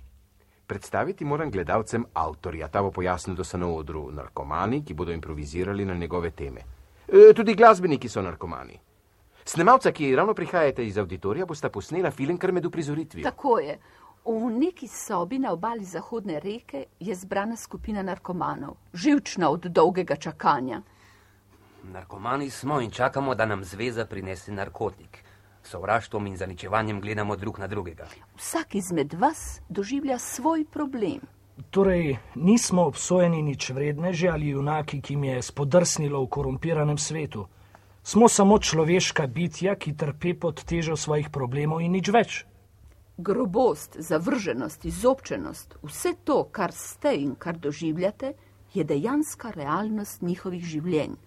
Predstaviti 0.68 1.26
moram 1.26 1.52
gledalcem 1.52 2.04
avtorja, 2.14 2.68
ta 2.68 2.82
bo 2.82 2.92
pojasnil, 2.92 3.38
da 3.38 3.44
so 3.44 3.58
na 3.58 3.70
odru 3.72 4.10
narkomani, 4.12 4.82
ki 4.84 4.94
bodo 4.94 5.14
improvizirali 5.14 5.86
na 5.86 5.94
njegove 5.94 6.32
teme. 6.32 6.66
E, 7.08 7.32
tudi 7.34 7.56
glasbeniki 7.56 8.10
so 8.10 8.22
narkomani. 8.22 8.76
Snemalca, 9.48 9.92
ki 9.92 10.16
ravno 10.16 10.34
prihajate 10.34 10.86
iz 10.86 10.98
auditorija, 10.98 11.46
bosta 11.46 11.70
posnela 11.70 12.12
film 12.12 12.38
kar 12.38 12.52
med 12.52 12.66
uprizoritvijo. 12.66 13.24
Tako 13.24 13.60
je. 13.60 13.78
V 14.26 14.50
neki 14.52 14.88
sobi 14.88 15.40
na 15.40 15.54
obali 15.54 15.86
Zahodne 15.86 16.40
reke 16.40 16.86
je 17.00 17.16
zbrana 17.16 17.56
skupina 17.56 18.04
narkomanov, 18.04 18.76
živčna 18.94 19.50
od 19.50 19.70
dolgega 19.72 20.16
čakanja. 20.16 20.82
Narkomani 21.94 22.50
smo 22.50 22.82
in 22.82 22.92
čakamo, 22.92 23.36
da 23.36 23.46
nam 23.46 23.64
zveza 23.64 24.06
prinese 24.06 24.52
narkotik. 24.52 25.24
Sovraštvom 25.64 26.28
in 26.28 26.38
zaničevanjem 26.38 27.02
gledamo 27.02 27.36
drug 27.36 27.60
na 27.60 27.68
drugega. 27.68 28.08
Vsak 28.36 28.76
izmed 28.76 29.14
vas 29.14 29.62
doživlja 29.70 30.20
svoj 30.20 30.66
problem. 30.66 31.20
Torej, 31.70 32.18
nismo 32.36 32.84
obsojeni 32.86 33.42
nič 33.42 33.70
vredneži 33.70 34.28
ali 34.28 34.50
junaki, 34.50 35.02
ki 35.02 35.14
jim 35.14 35.24
je 35.24 35.42
spodrsnilo 35.42 36.24
v 36.24 36.28
korumpiranem 36.28 36.98
svetu. 36.98 37.48
Smo 38.08 38.28
samo 38.28 38.56
človeška 38.60 39.26
bitja, 39.28 39.74
ki 39.76 39.92
trpe 40.00 40.32
pod 40.40 40.62
težo 40.64 40.96
svojih 40.96 41.26
problemov 41.30 41.82
in 41.84 41.92
nič 41.92 42.08
več. 42.16 42.38
Grobost, 43.18 43.98
zavrženost, 44.00 44.86
izobčenost, 44.88 45.76
vse 45.84 46.14
to, 46.24 46.38
kar 46.56 46.72
ste 46.72 47.12
in 47.20 47.34
kar 47.36 47.60
doživljate, 47.60 48.32
je 48.74 48.88
dejanska 48.88 49.52
realnost 49.52 50.24
njihovih 50.24 50.64
življenj. 50.64 51.20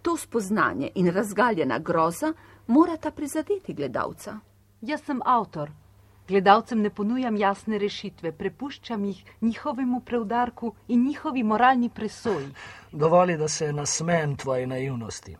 To 0.00 0.16
spoznanje 0.16 0.94
in 0.94 1.12
razgaljena 1.12 1.78
groza 1.78 2.32
morata 2.66 3.12
prizadeti 3.12 3.76
gledalca. 3.76 4.40
Jaz 4.80 5.04
sem 5.04 5.20
avtor. 5.20 5.76
Gledalcem 6.28 6.80
ne 6.80 6.88
ponujam 6.88 7.36
jasne 7.36 7.76
rešitve, 7.78 8.32
prepuščam 8.32 9.04
jih 9.12 9.24
njihovemu 9.42 10.00
preudarku 10.00 10.72
in 10.88 11.04
njihovi 11.04 11.44
moralni 11.44 11.92
presoji. 11.92 12.54
Dovolj, 12.92 13.36
da 13.36 13.48
se 13.48 13.72
nasmejem 13.72 14.38
tvoji 14.40 14.66
naivnosti. 14.66 15.36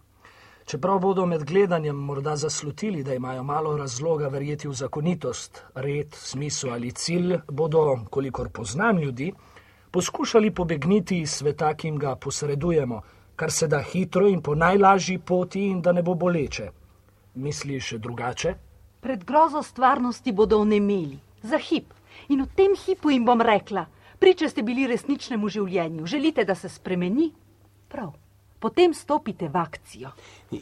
Čeprav 0.64 0.98
bodo 0.98 1.26
med 1.26 1.44
gledanjem 1.44 1.96
morda 1.96 2.36
zaslutili, 2.36 3.02
da 3.02 3.14
imajo 3.14 3.42
malo 3.42 3.76
razloga 3.76 4.28
verjeti 4.28 4.68
v 4.68 4.72
zakonitost, 4.72 5.62
red, 5.74 6.14
smisel 6.14 6.72
ali 6.72 6.92
cilj, 6.92 7.36
bodo, 7.48 7.98
kolikor 8.10 8.48
poznam 8.48 8.98
ljudi, 8.98 9.32
poskušali 9.90 10.50
pobegniti 10.50 11.20
iz 11.20 11.30
sveta, 11.30 11.74
ki 11.74 11.88
jim 11.88 11.98
ga 11.98 12.16
posredujemo, 12.16 13.02
kar 13.36 13.52
se 13.52 13.68
da 13.68 13.82
hitro 13.82 14.28
in 14.28 14.40
po 14.42 14.54
najlažji 14.54 15.18
poti, 15.18 15.66
in 15.66 15.82
da 15.82 15.92
ne 15.92 16.02
bo 16.02 16.14
boleče. 16.14 16.70
Misliš 17.34 17.92
drugače? 17.98 18.54
Pred 19.00 19.24
grozo 19.24 19.62
stvarnosti 19.62 20.32
bodo 20.32 20.58
onemeli, 20.58 21.18
za 21.42 21.58
hip. 21.58 21.92
In 22.28 22.42
v 22.42 22.48
tem 22.56 22.72
hipu 22.86 23.10
jim 23.10 23.24
bom 23.24 23.40
rekla: 23.40 23.86
Priče 24.18 24.48
ste 24.48 24.62
bili 24.62 24.86
resničnemu 24.86 25.48
življenju, 25.48 26.06
želite, 26.06 26.44
da 26.44 26.54
se 26.54 26.68
spremeni? 26.68 27.32
Prav. 27.88 28.23
Potem 28.64 28.94
stopite 28.94 29.48
v 29.48 29.56
akcijo. 29.60 30.10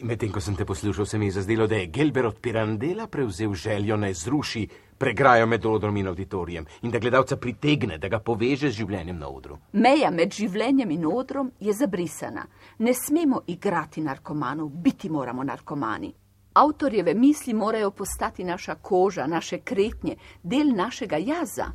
Medtem 0.03 0.31
ko 0.31 0.41
sem 0.43 0.57
te 0.59 0.65
poslušal, 0.67 1.05
se 1.05 1.17
mi 1.17 1.25
je 1.25 1.37
zazdelo, 1.37 1.67
da 1.71 1.75
je 1.75 1.85
Gelber 1.87 2.25
od 2.25 2.39
Pirandela 2.41 3.07
prevzel 3.07 3.53
željo 3.53 3.95
naj 3.97 4.13
zruši 4.13 4.67
pregrajo 4.97 5.45
med 5.47 5.65
odrom 5.65 5.97
in 5.97 6.07
auditorijem 6.07 6.65
in 6.81 6.91
da 6.91 6.99
gledalca 6.99 7.37
pritegne, 7.37 7.97
da 7.97 8.07
ga 8.07 8.19
poveže 8.19 8.71
z 8.71 8.75
življenjem 8.81 9.19
na 9.19 9.29
odru. 9.29 9.57
Meja 9.71 10.11
med 10.11 10.35
življenjem 10.35 10.91
in 10.91 11.05
odrom 11.07 11.51
je 11.59 11.73
zabrisana. 11.73 12.43
Ne 12.79 12.93
smemo 12.93 13.41
igrati 13.47 14.01
narkomanov, 14.01 14.67
biti 14.67 15.09
moramo 15.09 15.43
narkomani. 15.43 16.11
Avtorjeve 16.53 17.13
misli 17.13 17.53
morajo 17.53 17.91
postati 17.91 18.43
naša 18.43 18.75
koža, 18.75 19.27
naše 19.27 19.61
kretnje, 19.63 20.17
del 20.43 20.75
našega 20.75 21.17
jaza. 21.23 21.71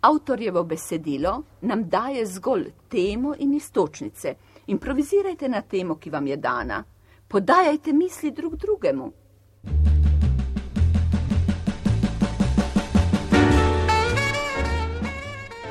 Avtorjevo 0.00 0.64
besedilo 0.64 1.42
nam 1.60 1.88
daje 1.88 2.26
zgolj 2.26 2.66
temo 2.88 3.34
in 3.38 3.54
istočnice. 3.54 4.34
Improvizirajte 4.68 5.48
na 5.48 5.62
temo, 5.62 5.94
ki 5.96 6.10
vam 6.10 6.26
je 6.26 6.36
dana. 6.36 6.84
Podajajte 7.28 7.92
misli 7.92 8.30
drug 8.30 8.56
drugemu. 8.56 9.12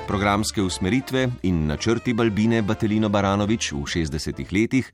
Programske 0.07 0.61
usmeritve 0.61 1.27
in 1.43 1.65
načrti 1.67 2.13
Balbine 2.13 2.61
Batelino 2.61 3.09
Baranovič 3.09 3.71
v 3.71 3.85
60-ih 3.85 4.53
letih 4.53 4.91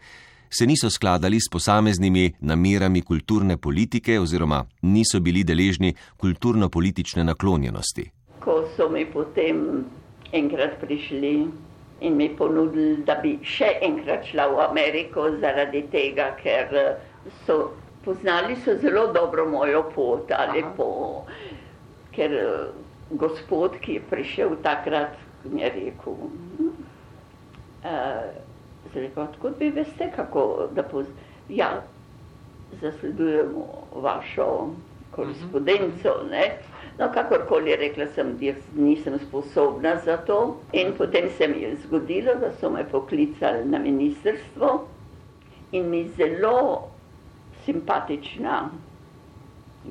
se 0.50 0.66
niso 0.68 0.90
skladali 0.90 1.40
s 1.40 1.48
posameznimi 1.52 2.34
namerami 2.40 3.02
kulturne 3.02 3.58
politike 3.58 4.20
oziroma 4.20 4.66
niso 4.82 5.20
bili 5.20 5.44
deležni 5.44 5.96
kulturno-politične 6.18 7.24
naklonjenosti. 7.24 8.10
Ko 8.40 8.68
so 8.76 8.90
mi 8.90 9.06
potem 9.06 9.86
enkrat 10.32 10.82
prišli 10.82 11.48
in 12.04 12.16
mi 12.20 12.28
ponudili, 12.38 13.04
da 13.08 13.16
bi 13.24 13.38
še 13.48 13.70
enkrat 13.88 14.28
šla 14.28 14.48
v 14.52 14.60
Ameriko 14.68 15.30
zaradi 15.40 15.86
tega, 15.92 16.34
ker 16.42 16.74
so 17.46 17.58
poznali 18.04 18.58
so 18.66 18.76
zelo 18.82 19.08
dobro 19.16 19.46
mojo 19.50 19.84
pot 19.96 20.32
ali 20.36 20.64
po, 20.78 20.90
ker 22.16 22.36
gospod, 23.20 23.80
ki 23.80 24.00
je 24.00 24.06
prišel 24.10 24.58
takrat, 24.66 25.16
mi 25.48 25.64
je 25.64 25.72
rekel, 25.78 26.20
uh, 27.84 28.28
rekel 28.94 29.24
odkud 29.24 29.60
vi 29.60 29.72
veste, 29.80 30.12
kako 30.16 30.70
da 30.76 30.84
poz... 30.84 31.08
Ja, 31.52 31.82
zasledujemo 32.82 33.66
vašo 34.02 34.48
korespondenco, 35.12 36.14
ne? 36.32 36.46
No, 37.00 37.10
kakorkoli 37.14 37.76
rekla 37.76 38.06
sem, 38.16 38.36
jaz 38.42 38.66
nisem 38.76 39.20
sposobna 39.20 39.96
za 40.06 40.18
to. 40.18 40.40
In 40.72 40.94
potem 40.98 41.30
se 41.38 41.48
mi 41.48 41.62
je 41.62 41.76
zgodilo, 41.86 42.36
da 42.36 42.52
so 42.60 42.70
me 42.70 42.84
poklicali 42.92 43.66
na 43.66 43.80
ministrstvo 43.80 44.88
in 45.72 45.90
mi 45.90 46.04
zelo 46.18 46.90
simpatična 47.66 48.70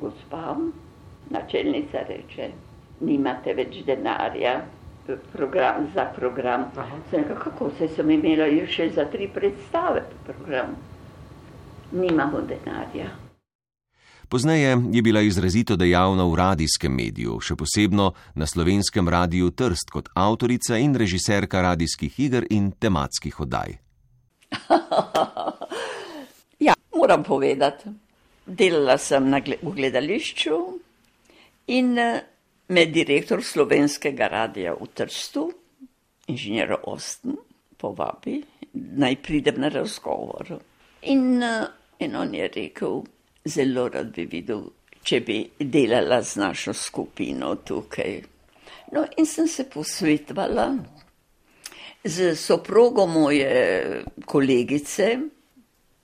gospa, 0.01 0.57
načelnica 1.31 2.05
reče, 2.09 2.51
nimate 3.01 3.55
več 3.55 3.83
denarja, 3.87 4.61
program 5.33 5.89
za 5.95 6.05
program. 6.17 6.69
Sem 7.11 7.25
rekla, 7.25 7.37
kako 7.45 7.71
se 7.79 7.89
sem 7.89 8.11
imela 8.11 8.47
še 8.67 8.89
za 8.95 9.05
tri 9.11 9.29
predstave 9.29 10.05
program. 10.27 10.77
Nimamo 11.93 12.41
denarja. 12.49 13.11
Pozneje 14.33 14.79
je 14.93 15.03
bila 15.03 15.21
izrazito 15.21 15.77
dejavna 15.77 16.25
v 16.25 16.37
radijskem 16.41 16.95
mediju, 16.97 17.35
še 17.45 17.53
posebno 17.53 18.15
na 18.33 18.49
slovenskem 18.49 19.05
radiju 19.05 19.51
Trst 19.53 19.93
kot 19.93 20.09
avtorica 20.17 20.79
in 20.81 20.97
režiserka 20.97 21.61
radijskih 21.61 22.17
iger 22.17 22.47
in 22.49 22.71
tematskih 22.73 23.37
oddaj. 23.45 23.77
ja, 26.67 26.73
moram 26.97 27.29
povedati, 27.29 27.93
delala 28.49 28.97
sem 28.97 29.29
na 29.29 29.45
v 29.45 29.77
gledališču 29.77 30.57
in 31.77 31.93
me 32.73 32.89
direktor 32.89 33.45
slovenskega 33.45 34.33
radia 34.33 34.73
v 34.81 34.93
Trstu, 34.97 35.51
inženir 36.33 36.79
Osten, 36.89 37.37
povabi, 37.77 38.41
naj 38.97 39.21
pridem 39.21 39.61
na 39.61 39.69
razgovor. 39.69 40.57
In, 41.05 41.45
in 42.01 42.17
on 42.17 42.33
je 42.33 42.49
rekel, 42.49 43.05
zelo 43.45 43.89
rad 43.89 44.13
bi 44.15 44.27
videl, 44.31 44.65
če 45.03 45.21
bi 45.27 45.39
delala 45.59 46.23
z 46.23 46.41
našo 46.41 46.75
skupino 46.75 47.55
tukaj. 47.67 48.21
No, 48.93 49.05
in 49.17 49.27
sem 49.27 49.49
se 49.49 49.65
posvetovala 49.71 50.69
z 52.05 52.35
soprogo 52.37 53.07
moje 53.07 54.05
kolegice, 54.27 55.17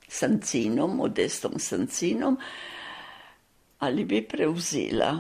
Sancinom, 0.09 0.97
Modestom 0.97 1.59
Sancinom, 1.61 2.39
ali 3.85 4.05
bi 4.09 4.23
prevzela, 4.25 5.11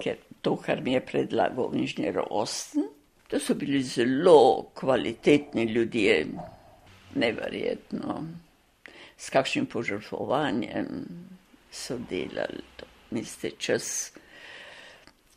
ker 0.00 0.16
to, 0.40 0.56
kar 0.56 0.80
mi 0.80 0.96
je 0.96 1.02
predlagal 1.04 1.76
inženir 1.76 2.22
Osten, 2.30 2.88
to 3.28 3.38
so 3.40 3.54
bili 3.54 3.82
zelo 3.82 4.72
kvalitetni 4.74 5.64
ljudje, 5.68 6.26
neverjetno, 7.14 8.16
s 9.16 9.30
kakšnim 9.30 9.66
požrtvovanjem 9.66 10.88
so 11.72 11.96
delali, 12.10 12.62
misli 13.10 13.54
čas, 13.58 14.12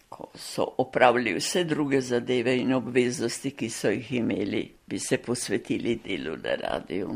ko 0.10 0.30
so 0.36 0.65
opravili 0.78 1.34
vse 1.34 1.63
druge 1.63 2.02
zadeve 2.02 2.58
in 2.58 2.74
obveznosti, 2.74 3.52
ki 3.52 3.69
so 3.69 3.89
jih 3.89 4.12
imeli, 4.19 4.63
bi 4.88 5.00
se 5.00 5.17
posvetili 5.17 5.95
delu 6.04 6.36
na 6.43 6.56
radiju. 6.56 7.15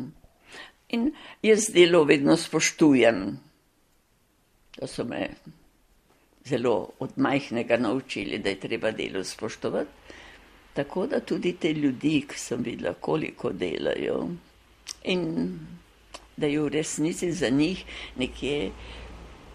In 0.89 1.12
jaz 1.41 1.69
delo 1.73 2.03
vedno 2.03 2.38
spoštujem, 2.38 3.39
da 4.79 4.88
so 4.88 5.03
me 5.03 5.27
zelo 6.45 6.89
od 6.99 7.17
majhnega 7.17 7.77
naučili, 7.77 8.39
da 8.39 8.49
je 8.49 8.60
treba 8.60 8.91
delo 8.91 9.23
spoštovati. 9.23 9.89
Tako 10.73 11.08
da 11.08 11.19
tudi 11.19 11.53
te 11.53 11.73
ljudi, 11.73 12.23
ki 12.29 12.39
sem 12.39 12.63
videla, 12.63 12.93
koliko 12.93 13.51
delajo 13.51 14.29
in 15.03 15.60
da 16.38 16.47
je 16.47 16.62
v 16.62 16.67
resnici 16.67 17.32
za 17.32 17.49
njih 17.49 17.84
nekje 18.15 18.71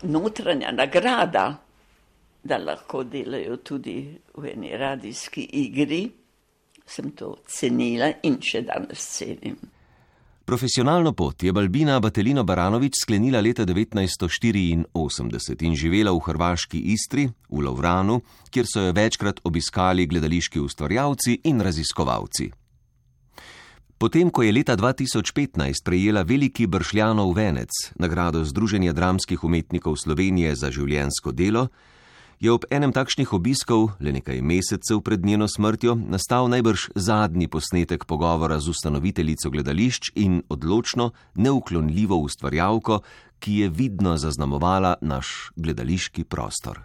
notranja 0.05 0.73
nagrada, 0.73 1.65
da 2.45 2.59
lahko 2.59 3.05
delajo 3.05 3.57
tudi 3.57 4.19
v 4.37 4.51
eni 4.53 4.77
radijski 4.77 5.49
igri, 5.53 6.13
sem 6.87 7.11
to 7.17 7.37
cenila 7.49 8.13
in 8.23 8.41
še 8.43 8.63
danes 8.69 9.09
cenim. 9.17 9.57
Profesionalno 10.45 11.15
pot 11.17 11.43
je 11.43 11.53
Balbina 11.57 11.97
Batelino 12.01 12.45
Baranovič 12.45 12.93
sklenila 13.01 13.41
leta 13.41 13.65
1984 13.65 15.65
in 15.65 15.75
živela 15.75 16.13
v 16.13 16.21
hrvaški 16.21 16.79
Istri, 16.93 17.33
v 17.49 17.61
Lovranu, 17.65 18.21
kjer 18.53 18.67
so 18.69 18.81
jo 18.85 18.93
večkrat 18.93 19.41
obiskali 19.49 20.05
gledališki 20.07 20.61
ustvarjalci 20.61 21.41
in 21.49 21.65
raziskovalci. 21.65 22.64
Potem, 24.05 24.29
ko 24.29 24.43
je 24.45 24.53
leta 24.53 24.77
2015 24.77 25.81
prejela 25.81 26.23
veliki 26.29 26.67
bršljanov 26.69 27.31
venec, 27.33 27.73
nagrado 27.97 28.45
Združenja 28.45 28.93
dramskih 28.93 29.45
umetnikov 29.45 29.97
Slovenije 29.97 30.51
za 30.61 30.69
življensko 30.69 31.33
delo, 31.33 31.71
je 32.37 32.53
ob 32.53 32.67
enem 32.69 32.93
takšnih 32.93 33.33
obiskov, 33.33 33.95
le 34.05 34.13
nekaj 34.13 34.43
mesecev 34.45 35.01
pred 35.01 35.25
njeno 35.25 35.49
smrtjo, 35.49 35.95
nastal 35.97 36.51
najbrž 36.53 36.91
zadnji 36.93 37.49
posnetek 37.49 38.05
pogovora 38.05 38.61
z 38.61 38.75
ustanoviteljico 38.75 39.49
gledališč 39.49 40.13
in 40.21 40.43
odločno, 40.53 41.15
neuklonljivo 41.41 42.21
ustvarjalko, 42.29 43.01
ki 43.41 43.57
je 43.65 43.73
vidno 43.73 44.19
zaznamovala 44.21 44.99
naš 45.01 45.49
gledališki 45.57 46.29
prostor. 46.29 46.85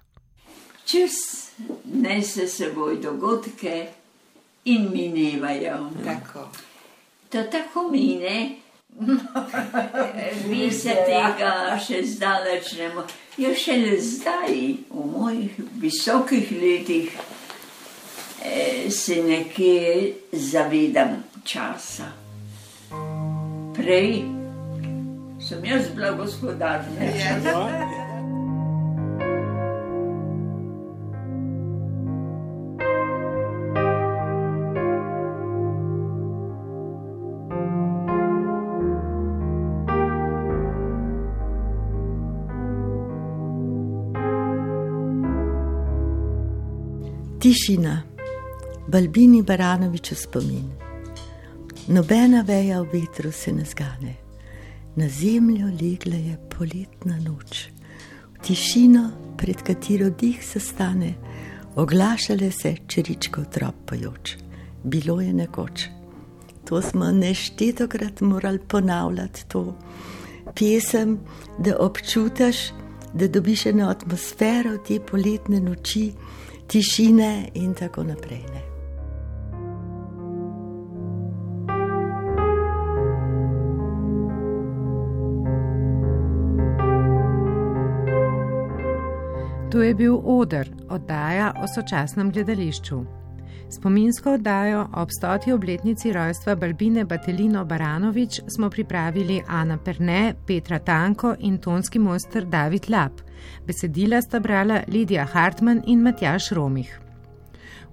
Čus 0.88 1.20
nese 1.84 2.48
seboj 2.48 3.02
dogodke 3.04 3.92
in 4.64 4.88
minevajo. 4.96 5.84
Tako. 6.08 6.69
To 7.30 7.44
tako 7.44 7.90
mine. 7.92 8.56
Mi 10.50 10.72
se 10.72 10.96
tega 11.06 11.78
še 11.80 12.02
zdaleč 12.04 12.74
ne 12.80 12.88
moremo. 12.90 13.06
Jaz 13.40 13.62
šele 13.62 13.94
zdaj, 14.04 14.56
v 14.90 15.06
mojih 15.14 15.60
visokih 15.80 16.52
letih, 16.52 17.14
se 18.92 19.22
nekje 19.24 20.14
zavedam 20.32 21.24
časa. 21.48 22.12
Prej 23.78 24.26
sem 25.40 25.66
jaz 25.66 25.88
bila 25.96 26.12
gospodarna. 26.12 27.99
Tišina, 47.50 48.04
Balbini 48.88 49.42
Baranovič 49.42 50.12
v 50.12 50.16
spomin. 50.16 50.68
Nobena 51.90 52.44
veja 52.46 52.78
v 52.86 52.94
vetru 52.94 53.32
se 53.34 53.50
ne 53.50 53.66
zgane, 53.66 54.14
na 54.94 55.10
zemljo 55.10 55.66
legla 55.74 56.14
je 56.14 56.38
poletna 56.46 57.18
noč. 57.18 57.74
V 58.38 58.46
tišino, 58.46 59.34
pred 59.34 59.66
katero 59.66 60.12
dih 60.14 60.38
se 60.46 60.62
stane, 60.62 61.16
oglašale 61.74 62.52
se 62.54 62.76
čeričko 62.86 63.50
trop 63.50 63.82
pojoč. 63.86 64.38
Bilo 64.84 65.18
je 65.18 65.34
nekoč. 65.34 65.90
To 66.70 66.82
smo 66.82 67.10
neštetokrat 67.12 68.22
morali 68.22 68.60
ponavljati 68.62 69.50
to 69.50 69.74
pesem, 70.54 71.18
da 71.58 71.82
občutiš, 71.82 72.70
da 73.14 73.28
dobiš 73.28 73.66
eno 73.66 73.90
atmosfero 73.90 74.78
te 74.78 75.00
poletne 75.02 75.58
noči 75.60 76.12
tišine 76.70 77.50
in 77.54 77.74
tako 77.74 78.04
naprej. 78.04 78.44
Ne. 78.54 78.62
To 89.72 89.82
je 89.82 89.96
bil 89.96 90.22
Oder, 90.24 90.70
oddaja 90.90 91.54
o 91.64 91.68
sočasnem 91.68 92.32
gledališču. 92.32 93.19
Spominsko 93.72 94.32
oddajo 94.34 94.88
ob 94.94 95.10
stoti 95.12 95.52
obletnici 95.52 96.14
rojstva 96.14 96.56
Balbine 96.56 97.04
Batelino 97.06 97.66
Baranovič 97.66 98.42
smo 98.48 98.70
pripravili 98.70 99.42
Ana 99.48 99.78
Perne, 99.78 100.34
Petra 100.48 100.80
Tanko 100.80 101.36
in 101.40 101.58
tonski 101.58 102.00
mojster 102.00 102.46
David 102.46 102.90
Lap. 102.90 103.12
Besedila 103.68 104.22
sta 104.22 104.40
brala 104.40 104.82
Lidija 104.88 105.26
Hartmann 105.26 105.82
in 105.86 106.02
Matjaš 106.02 106.50
Romih. 106.52 107.00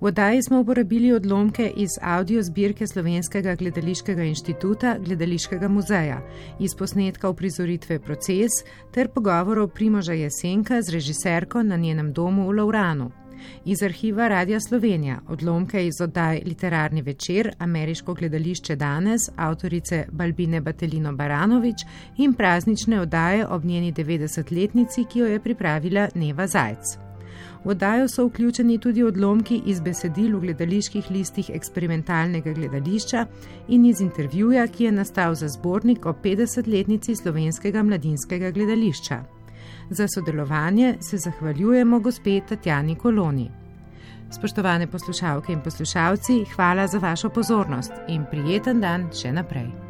V 0.01 0.05
oddaji 0.05 0.43
smo 0.43 0.61
uporabili 0.61 1.13
odlomke 1.13 1.73
iz 1.77 1.91
audio 2.03 2.43
zbirke 2.43 2.87
Slovenskega 2.87 3.55
gledališkega 3.55 4.23
inštituta 4.23 4.97
Gledališkega 5.05 5.69
muzeja, 5.69 6.21
iz 6.61 6.75
posnetka 6.75 7.29
uprizoritve 7.29 7.99
Proces 7.99 8.51
ter 8.95 9.09
pogovorov 9.09 9.69
Primoža 9.69 10.13
Jesenka 10.13 10.83
z 10.83 10.89
režiserko 10.89 11.63
na 11.63 11.77
njenem 11.77 12.13
domu 12.13 12.49
v 12.49 12.57
Lauranu. 12.57 13.26
Iz 13.65 13.83
arhiva 13.83 14.29
Radia 14.29 14.61
Slovenija 14.61 15.21
odlomke 15.29 15.87
iz 15.87 16.01
oddaj 16.01 16.43
Literarni 16.45 17.03
večer, 17.03 17.55
Ameriško 17.59 18.15
gledališče 18.15 18.77
danes, 18.77 19.21
avtorice 19.37 20.05
Balbine 20.13 20.61
Batelino 20.61 21.13
Baranovič 21.13 21.87
in 22.17 22.35
praznične 22.35 23.01
oddaje 23.01 23.47
ob 23.47 23.65
njeni 23.65 23.93
90-letnici, 23.93 25.05
ki 25.13 25.19
jo 25.19 25.27
je 25.27 25.41
pripravila 25.41 26.09
Neva 26.15 26.47
Zajc. 26.47 27.07
V 27.65 27.69
oddajo 27.69 28.09
so 28.09 28.27
vključeni 28.27 28.79
tudi 28.79 29.03
odlomki 29.03 29.57
iz 29.67 29.81
besedil 29.81 30.37
v 30.37 30.41
gledaliških 30.41 31.11
listih 31.11 31.51
eksperimentalnega 31.55 32.53
gledališča 32.53 33.27
in 33.69 33.87
iz 33.87 34.01
intervjuja, 34.01 34.67
ki 34.67 34.85
je 34.85 34.93
nastal 34.93 35.35
za 35.35 35.49
zbornik 35.49 36.07
o 36.07 36.13
50-letnici 36.25 37.17
slovenskega 37.17 37.83
mladinskega 37.83 38.51
gledališča. 38.51 39.36
Za 39.91 40.09
sodelovanje 40.09 40.95
se 41.01 41.19
zahvaljujemo 41.19 42.01
gospe 42.01 42.41
Tatjani 42.49 42.95
Koloni. 42.95 43.51
Spoštovane 44.31 44.87
poslušalke 44.87 45.53
in 45.53 45.61
poslušalci, 45.61 46.45
hvala 46.57 46.87
za 46.87 46.99
vašo 46.99 47.29
pozornost 47.29 47.93
in 48.09 48.25
prijeten 48.31 48.81
dan 48.81 49.11
še 49.15 49.33
naprej. 49.33 49.86